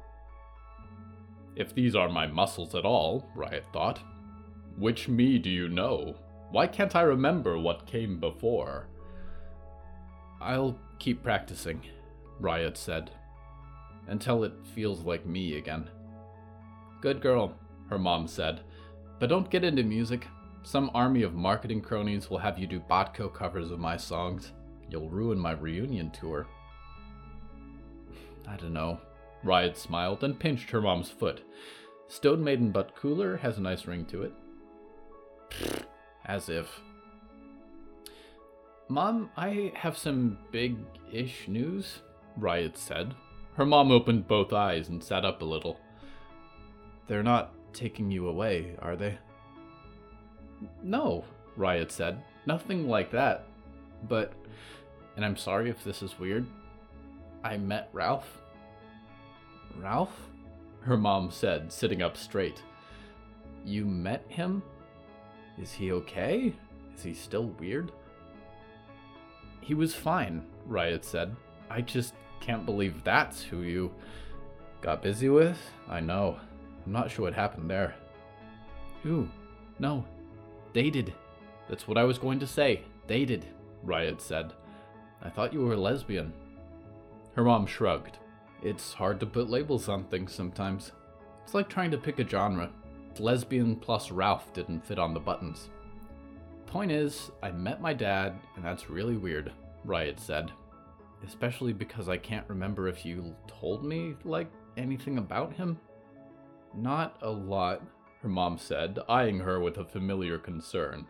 If 1.54 1.74
these 1.74 1.94
are 1.94 2.08
my 2.08 2.26
muscles 2.26 2.74
at 2.74 2.84
all, 2.84 3.28
Riot 3.34 3.64
thought, 3.72 4.00
which 4.76 5.08
me 5.08 5.38
do 5.38 5.50
you 5.50 5.68
know? 5.68 6.14
Why 6.50 6.66
can't 6.66 6.96
I 6.96 7.02
remember 7.02 7.58
what 7.58 7.86
came 7.86 8.18
before? 8.20 8.88
I'll 10.40 10.78
keep 10.98 11.22
practicing, 11.22 11.82
Riot 12.40 12.76
said, 12.76 13.10
until 14.06 14.44
it 14.44 14.52
feels 14.74 15.00
like 15.00 15.26
me 15.26 15.58
again. 15.58 15.88
Good 17.00 17.20
girl, 17.20 17.54
her 17.90 17.98
mom 17.98 18.28
said, 18.28 18.60
but 19.18 19.28
don't 19.28 19.50
get 19.50 19.64
into 19.64 19.82
music. 19.82 20.26
Some 20.62 20.90
army 20.94 21.22
of 21.22 21.34
marketing 21.34 21.80
cronies 21.80 22.30
will 22.30 22.38
have 22.38 22.58
you 22.58 22.66
do 22.66 22.80
Botco 22.80 23.32
covers 23.32 23.70
of 23.70 23.80
my 23.80 23.96
songs. 23.96 24.52
You'll 24.90 25.08
ruin 25.08 25.38
my 25.38 25.52
reunion 25.52 26.10
tour. 26.10 26.46
I 28.46 28.56
don't 28.56 28.72
know. 28.72 29.00
Riot 29.44 29.76
smiled 29.76 30.24
and 30.24 30.38
pinched 30.38 30.70
her 30.70 30.80
mom's 30.80 31.10
foot. 31.10 31.42
Stone 32.08 32.42
Maiden 32.42 32.70
but 32.70 32.96
cooler 32.96 33.36
has 33.36 33.58
a 33.58 33.62
nice 33.62 33.86
ring 33.86 34.06
to 34.06 34.22
it. 34.22 34.32
As 36.24 36.48
if. 36.48 36.80
Mom, 38.88 39.30
I 39.36 39.72
have 39.74 39.98
some 39.98 40.38
big 40.50 40.78
ish 41.12 41.46
news, 41.46 42.00
Riot 42.36 42.78
said. 42.78 43.14
Her 43.54 43.66
mom 43.66 43.90
opened 43.90 44.26
both 44.26 44.52
eyes 44.52 44.88
and 44.88 45.04
sat 45.04 45.24
up 45.24 45.42
a 45.42 45.44
little. 45.44 45.78
They're 47.06 47.22
not 47.22 47.52
taking 47.74 48.10
you 48.10 48.28
away, 48.28 48.76
are 48.80 48.96
they? 48.96 49.18
No, 50.82 51.24
Riot 51.56 51.92
said. 51.92 52.22
Nothing 52.46 52.88
like 52.88 53.10
that. 53.12 53.46
But 54.08 54.32
and 55.18 55.24
I'm 55.24 55.36
sorry 55.36 55.68
if 55.68 55.82
this 55.82 56.00
is 56.00 56.16
weird, 56.20 56.46
I 57.42 57.56
met 57.56 57.88
Ralph. 57.92 58.40
Ralph? 59.76 60.16
Her 60.82 60.96
mom 60.96 61.32
said, 61.32 61.72
sitting 61.72 62.02
up 62.02 62.16
straight. 62.16 62.62
You 63.64 63.84
met 63.84 64.24
him? 64.28 64.62
Is 65.60 65.72
he 65.72 65.90
okay? 65.90 66.54
Is 66.96 67.02
he 67.02 67.14
still 67.14 67.46
weird? 67.58 67.90
He 69.60 69.74
was 69.74 69.92
fine, 69.92 70.46
Riot 70.66 71.04
said. 71.04 71.34
I 71.68 71.80
just 71.80 72.14
can't 72.38 72.64
believe 72.64 73.02
that's 73.02 73.42
who 73.42 73.62
you 73.62 73.92
got 74.80 75.02
busy 75.02 75.30
with. 75.30 75.58
I 75.88 75.98
know. 75.98 76.38
I'm 76.86 76.92
not 76.92 77.10
sure 77.10 77.24
what 77.24 77.34
happened 77.34 77.68
there. 77.68 77.96
Ooh, 79.04 79.28
no. 79.80 80.04
Dated. 80.72 81.12
That's 81.68 81.88
what 81.88 81.98
I 81.98 82.04
was 82.04 82.18
going 82.18 82.38
to 82.38 82.46
say. 82.46 82.84
Dated, 83.08 83.46
Riot 83.82 84.22
said. 84.22 84.52
I 85.22 85.28
thought 85.28 85.52
you 85.52 85.60
were 85.60 85.74
a 85.74 85.76
lesbian. 85.76 86.32
Her 87.34 87.44
mom 87.44 87.66
shrugged. 87.66 88.18
It's 88.62 88.92
hard 88.92 89.20
to 89.20 89.26
put 89.26 89.50
labels 89.50 89.88
on 89.88 90.04
things 90.04 90.32
sometimes. 90.32 90.92
It's 91.44 91.54
like 91.54 91.68
trying 91.68 91.90
to 91.92 91.98
pick 91.98 92.18
a 92.18 92.28
genre. 92.28 92.70
Lesbian 93.18 93.74
plus 93.76 94.10
Ralph 94.10 94.52
didn't 94.52 94.86
fit 94.86 94.98
on 94.98 95.12
the 95.12 95.20
buttons. 95.20 95.70
Point 96.66 96.92
is, 96.92 97.30
I 97.42 97.50
met 97.50 97.80
my 97.80 97.92
dad, 97.92 98.34
and 98.54 98.64
that's 98.64 98.90
really 98.90 99.16
weird, 99.16 99.50
Riot 99.84 100.20
said. 100.20 100.52
Especially 101.26 101.72
because 101.72 102.08
I 102.08 102.16
can't 102.16 102.48
remember 102.48 102.86
if 102.86 103.04
you 103.04 103.34
told 103.48 103.84
me, 103.84 104.14
like, 104.24 104.50
anything 104.76 105.18
about 105.18 105.52
him. 105.52 105.80
Not 106.74 107.18
a 107.22 107.30
lot, 107.30 107.82
her 108.22 108.28
mom 108.28 108.58
said, 108.58 108.98
eyeing 109.08 109.38
her 109.40 109.58
with 109.58 109.78
a 109.78 109.84
familiar 109.84 110.38
concern. 110.38 111.06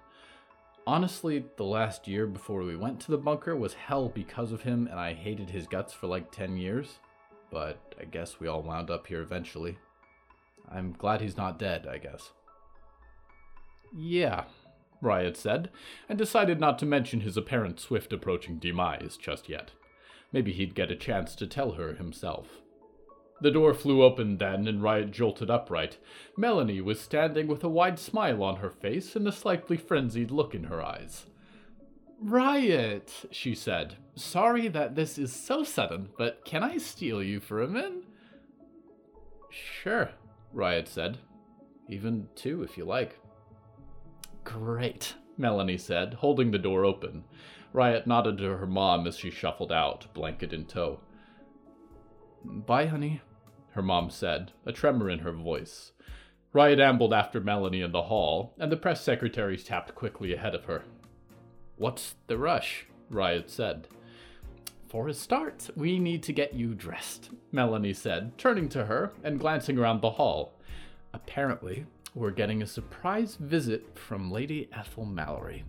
Honestly, 0.89 1.45
the 1.59 1.65
last 1.65 2.09
year 2.09 2.27
before 2.27 2.63
we 2.63 2.75
went 2.75 2.99
to 2.99 3.11
the 3.11 3.19
bunker 3.19 3.55
was 3.55 3.75
hell 3.75 4.09
because 4.09 4.53
of 4.53 4.63
him, 4.63 4.87
and 4.91 4.99
I 4.99 5.13
hated 5.13 5.51
his 5.51 5.67
guts 5.67 5.93
for 5.93 6.07
like 6.07 6.33
10 6.33 6.57
years. 6.57 7.01
But 7.51 7.95
I 8.01 8.07
guess 8.07 8.41
we 8.41 8.49
all 8.49 8.63
wound 8.63 8.89
up 8.89 9.07
here 9.07 9.21
eventually. 9.21 9.77
I'm 10.73 10.93
glad 10.93 11.21
he's 11.21 11.37
not 11.37 11.59
dead, 11.59 11.87
I 11.87 11.99
guess. 11.99 12.31
Yeah, 13.95 14.45
Riot 15.03 15.37
said, 15.37 15.69
and 16.09 16.17
decided 16.17 16.59
not 16.59 16.79
to 16.79 16.87
mention 16.87 17.21
his 17.21 17.37
apparent 17.37 17.79
swift 17.79 18.11
approaching 18.15 18.59
demise 18.59 19.19
just 19.21 19.47
yet. 19.47 19.73
Maybe 20.33 20.55
he'd 20.55 20.75
get 20.75 20.91
a 20.91 20.97
chance 20.97 21.35
to 21.35 21.47
tell 21.47 21.73
her 21.73 21.97
himself. 21.97 22.63
The 23.41 23.51
door 23.51 23.73
flew 23.73 24.03
open 24.03 24.39
then, 24.39 24.67
and 24.67 24.83
Riot 24.83 25.13
jolted 25.13 25.49
upright. 25.49 25.99
Melanie 26.37 26.81
was 26.81 27.01
standing 27.01 27.47
with 27.47 27.63
a 27.63 27.69
wide 27.69 27.99
smile 27.99 28.43
on 28.43 28.57
her 28.57 28.71
face 28.71 29.15
and 29.15 29.29
a 29.29 29.33
slightly 29.33 29.77
frenzied 29.77 30.31
look 30.31 30.55
in 30.55 30.65
her 30.65 30.83
eyes. 30.83 31.27
Riot, 32.21 33.27
she 33.31 33.55
said. 33.55 33.97
Sorry 34.17 34.67
that 34.69 34.97
this 34.97 35.19
is 35.19 35.33
so 35.33 35.63
sudden, 35.63 36.09
but 36.19 36.45
can 36.45 36.65
I 36.65 36.79
steal 36.79 37.23
you 37.23 37.39
for 37.39 37.63
a 37.63 37.69
minute? 37.69 38.05
Sure, 39.51 40.11
Riot 40.53 40.89
said. 40.89 41.19
Even 41.89 42.29
two, 42.35 42.65
if 42.65 42.77
you 42.77 42.85
like. 42.85 43.21
Great, 44.43 45.15
Melanie 45.37 45.79
said, 45.79 46.15
holding 46.15 46.51
the 46.51 46.59
door 46.59 46.85
open. 46.85 47.23
Riot 47.73 48.07
nodded 48.07 48.39
to 48.39 48.57
her 48.57 48.67
mom 48.67 49.07
as 49.07 49.17
she 49.17 49.31
shuffled 49.31 49.71
out, 49.71 50.13
blanket 50.13 50.53
in 50.53 50.65
tow. 50.65 51.01
Bye, 52.45 52.87
honey, 52.87 53.21
her 53.79 53.83
mom 53.83 54.11
said, 54.11 54.51
a 54.67 54.73
tremor 54.73 55.09
in 55.09 55.21
her 55.21 55.31
voice. 55.31 55.93
Riot 56.53 56.81
ambled 56.81 57.13
after 57.13 57.41
Melanie 57.41 57.81
in 57.81 57.93
the 57.93 58.03
hall, 58.03 58.53
and 58.59 58.73
the 58.73 58.77
press 58.77 59.01
secretary 59.01 59.57
tapped 59.57 59.95
quickly 59.95 60.35
ahead 60.35 60.53
of 60.53 60.65
her. 60.65 60.83
What's 61.77 62.17
the 62.27 62.37
rush? 62.39 62.87
Riot 63.09 63.49
said. 63.49 63.87
For 64.89 65.07
a 65.07 65.15
start, 65.15 65.71
we 65.77 66.01
need 66.01 66.25
to 66.25 66.33
get 66.33 66.55
you 66.55 66.75
dressed, 66.75 67.31
Melanie 67.53 67.93
said, 67.93 68.37
turning 68.37 68.69
to 68.71 68.87
her 68.87 69.13
and 69.23 69.39
glancing 69.39 69.79
around 69.79 70.01
the 70.01 70.11
hall. 70.11 70.55
Apparently, 71.15 71.87
we're 72.17 72.33
getting 72.33 72.63
a 72.63 72.67
surprise 72.67 73.37
visit 73.37 73.97
from 73.97 74.33
Lady 74.33 74.69
Ethel 74.73 75.05
Mallory. 75.05 75.63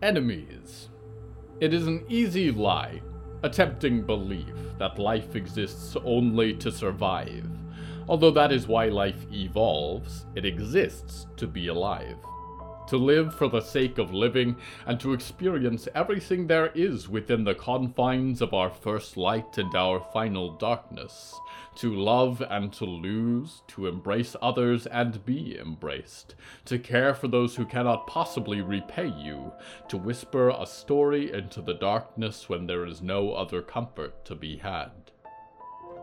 Enemies. 0.00 0.90
It 1.60 1.74
is 1.74 1.88
an 1.88 2.04
easy 2.08 2.52
lie, 2.52 3.02
a 3.42 3.50
tempting 3.50 4.02
belief 4.02 4.54
that 4.78 4.96
life 4.96 5.34
exists 5.34 5.96
only 6.04 6.54
to 6.54 6.70
survive. 6.70 7.44
Although 8.08 8.30
that 8.30 8.52
is 8.52 8.68
why 8.68 8.86
life 8.86 9.26
evolves, 9.32 10.24
it 10.36 10.44
exists 10.44 11.26
to 11.36 11.48
be 11.48 11.66
alive 11.66 12.16
to 12.88 12.96
live 12.96 13.34
for 13.34 13.48
the 13.48 13.60
sake 13.60 13.98
of 13.98 14.12
living, 14.12 14.56
and 14.86 14.98
to 15.00 15.12
experience 15.12 15.88
everything 15.94 16.46
there 16.46 16.72
is 16.74 17.08
within 17.08 17.44
the 17.44 17.54
confines 17.54 18.40
of 18.40 18.52
our 18.52 18.70
first 18.70 19.16
light 19.16 19.58
and 19.58 19.74
our 19.74 20.00
final 20.12 20.52
darkness, 20.56 21.34
to 21.76 21.94
love 21.94 22.42
and 22.50 22.72
to 22.72 22.84
lose, 22.84 23.62
to 23.68 23.86
embrace 23.86 24.34
others 24.42 24.86
and 24.86 25.24
be 25.24 25.56
embraced, 25.58 26.34
to 26.64 26.78
care 26.78 27.14
for 27.14 27.28
those 27.28 27.56
who 27.56 27.64
cannot 27.64 28.06
possibly 28.06 28.60
repay 28.60 29.06
you, 29.06 29.52
to 29.88 29.96
whisper 29.96 30.48
a 30.50 30.66
story 30.66 31.32
into 31.32 31.60
the 31.60 31.74
darkness 31.74 32.48
when 32.48 32.66
there 32.66 32.84
is 32.84 33.00
no 33.00 33.32
other 33.32 33.62
comfort 33.62 34.24
to 34.24 34.34
be 34.34 34.56
had. 34.56 35.07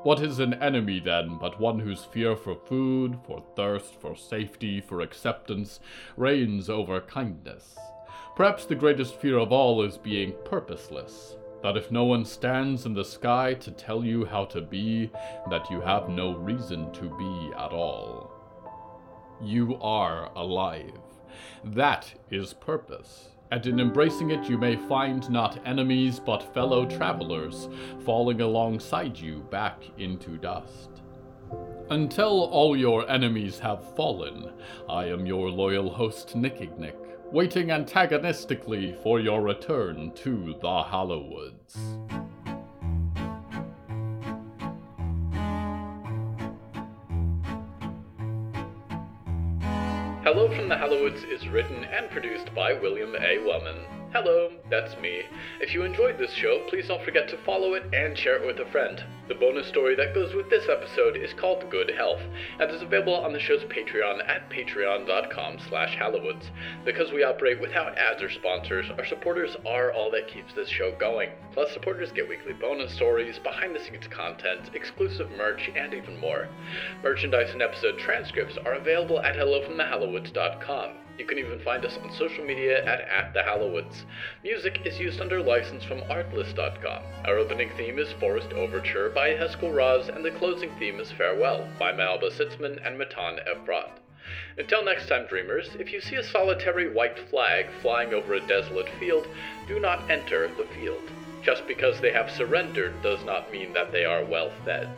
What 0.05 0.21
is 0.21 0.37
an 0.37 0.53
enemy 0.53 0.99
then 0.99 1.39
but 1.39 1.59
one 1.59 1.79
whose 1.79 2.03
fear 2.03 2.35
for 2.35 2.53
food, 2.53 3.17
for 3.25 3.43
thirst, 3.55 3.99
for 3.99 4.15
safety, 4.15 4.79
for 4.79 5.01
acceptance 5.01 5.79
reigns 6.15 6.69
over 6.69 7.01
kindness? 7.01 7.75
Perhaps 8.35 8.65
the 8.65 8.75
greatest 8.75 9.19
fear 9.19 9.39
of 9.39 9.51
all 9.51 9.81
is 9.81 9.97
being 9.97 10.35
purposeless. 10.45 11.37
That 11.63 11.75
if 11.75 11.89
no 11.89 12.03
one 12.03 12.23
stands 12.23 12.85
in 12.85 12.93
the 12.93 13.03
sky 13.03 13.55
to 13.55 13.71
tell 13.71 14.05
you 14.05 14.25
how 14.25 14.45
to 14.45 14.61
be, 14.61 15.09
that 15.49 15.71
you 15.71 15.81
have 15.81 16.07
no 16.07 16.35
reason 16.35 16.91
to 16.91 17.09
be 17.17 17.51
at 17.57 17.71
all. 17.71 18.31
You 19.41 19.75
are 19.81 20.31
alive. 20.35 21.01
That 21.63 22.13
is 22.29 22.53
purpose 22.53 23.29
and 23.51 23.65
in 23.65 23.79
embracing 23.79 24.31
it 24.31 24.49
you 24.49 24.57
may 24.57 24.75
find 24.75 25.29
not 25.29 25.59
enemies 25.65 26.19
but 26.19 26.53
fellow 26.53 26.85
travelers 26.85 27.69
falling 28.03 28.41
alongside 28.41 29.17
you 29.17 29.45
back 29.51 29.83
into 29.97 30.37
dust. 30.37 30.89
Until 31.89 32.45
all 32.45 32.75
your 32.75 33.09
enemies 33.09 33.59
have 33.59 33.95
fallen, 33.95 34.51
I 34.89 35.05
am 35.05 35.27
your 35.27 35.51
loyal 35.51 35.89
host 35.91 36.35
Nickignick, 36.35 36.95
waiting 37.31 37.69
antagonistically 37.69 38.97
for 39.03 39.19
your 39.19 39.41
return 39.41 40.11
to 40.15 40.55
the 40.61 40.83
Hallowoods. 40.83 41.77
Is 51.13 51.47
written 51.49 51.83
and 51.83 52.09
produced 52.09 52.53
by 52.55 52.73
William 52.73 53.15
A. 53.15 53.37
Wellman. 53.45 53.77
Hello, 54.15 54.49
that's 54.69 54.95
me. 55.01 55.23
If 55.59 55.73
you 55.73 55.83
enjoyed 55.83 56.17
this 56.17 56.31
show, 56.31 56.65
please 56.69 56.87
don't 56.87 57.03
forget 57.03 57.27
to 57.27 57.37
follow 57.43 57.73
it 57.73 57.83
and 57.93 58.17
share 58.17 58.37
it 58.41 58.47
with 58.47 58.65
a 58.65 58.71
friend. 58.71 59.03
The 59.27 59.35
bonus 59.35 59.67
story 59.67 59.93
that 59.97 60.13
goes 60.13 60.33
with 60.33 60.49
this 60.49 60.69
episode 60.69 61.17
is 61.17 61.33
called 61.33 61.69
Good 61.69 61.91
Health, 61.91 62.21
and 62.57 62.71
is 62.71 62.81
available 62.81 63.13
on 63.13 63.33
the 63.33 63.41
show's 63.41 63.65
Patreon 63.65 64.25
at 64.25 64.49
patreon.com 64.49 65.57
slash 65.67 65.97
hallowoods. 65.97 66.49
Because 66.85 67.11
we 67.11 67.25
operate 67.25 67.59
without 67.59 67.97
ads 67.97 68.23
or 68.23 68.31
sponsors, 68.31 68.85
our 68.97 69.05
supporters 69.05 69.57
are 69.65 69.91
all 69.91 70.09
that 70.11 70.29
keeps 70.29 70.53
this 70.53 70.69
show 70.69 70.95
going. 70.97 71.31
Plus, 71.51 71.73
supporters 71.73 72.13
get 72.13 72.29
weekly 72.29 72.53
bonus 72.53 72.93
stories, 72.93 73.37
behind-the-scenes 73.39 74.07
content, 74.07 74.69
exclusive 74.73 75.29
merch, 75.31 75.69
and 75.75 75.93
even 75.93 76.17
more. 76.21 76.47
Merchandise 77.03 77.51
and 77.51 77.61
episode 77.61 77.99
transcripts 77.99 78.57
are 78.65 78.75
available 78.75 79.19
at 79.19 79.35
hellofromthehallowoods.com. 79.35 81.04
You 81.17 81.25
can 81.25 81.37
even 81.37 81.59
find 81.59 81.85
us 81.85 81.97
on 82.03 82.11
social 82.11 82.43
media 82.43 82.83
at, 82.83 82.99
at 83.01 83.33
the 83.33 83.41
Hallowoods. 83.41 84.05
Music 84.43 84.81
is 84.85 84.99
used 84.99 85.21
under 85.21 85.41
license 85.41 85.83
from 85.85 86.01
Artlist.com. 86.01 87.03
Our 87.23 87.37
opening 87.37 87.71
theme 87.77 87.99
is 87.99 88.11
Forest 88.13 88.51
Overture 88.51 89.09
by 89.09 89.29
Yehezkel 89.29 89.73
Raz, 89.73 90.09
and 90.09 90.25
the 90.25 90.31
closing 90.31 90.71
theme 90.77 90.99
is 90.99 91.13
Farewell 91.13 91.69
by 91.79 91.93
Malba 91.93 92.31
Sitzman 92.31 92.85
and 92.85 92.97
Matan 92.97 93.39
Efrat. 93.47 93.91
Until 94.57 94.83
next 94.83 95.07
time, 95.07 95.25
dreamers, 95.27 95.69
if 95.79 95.93
you 95.93 96.01
see 96.01 96.15
a 96.15 96.23
solitary 96.23 96.91
white 96.91 97.17
flag 97.29 97.67
flying 97.81 98.13
over 98.13 98.33
a 98.33 98.47
desolate 98.47 98.89
field, 98.99 99.27
do 99.67 99.79
not 99.79 100.09
enter 100.11 100.49
the 100.49 100.65
field. 100.75 101.11
Just 101.43 101.65
because 101.65 102.01
they 102.01 102.11
have 102.11 102.29
surrendered 102.29 103.01
does 103.01 103.23
not 103.23 103.51
mean 103.51 103.71
that 103.71 103.91
they 103.91 104.03
are 104.03 104.25
well 104.25 104.51
fed. 104.65 104.89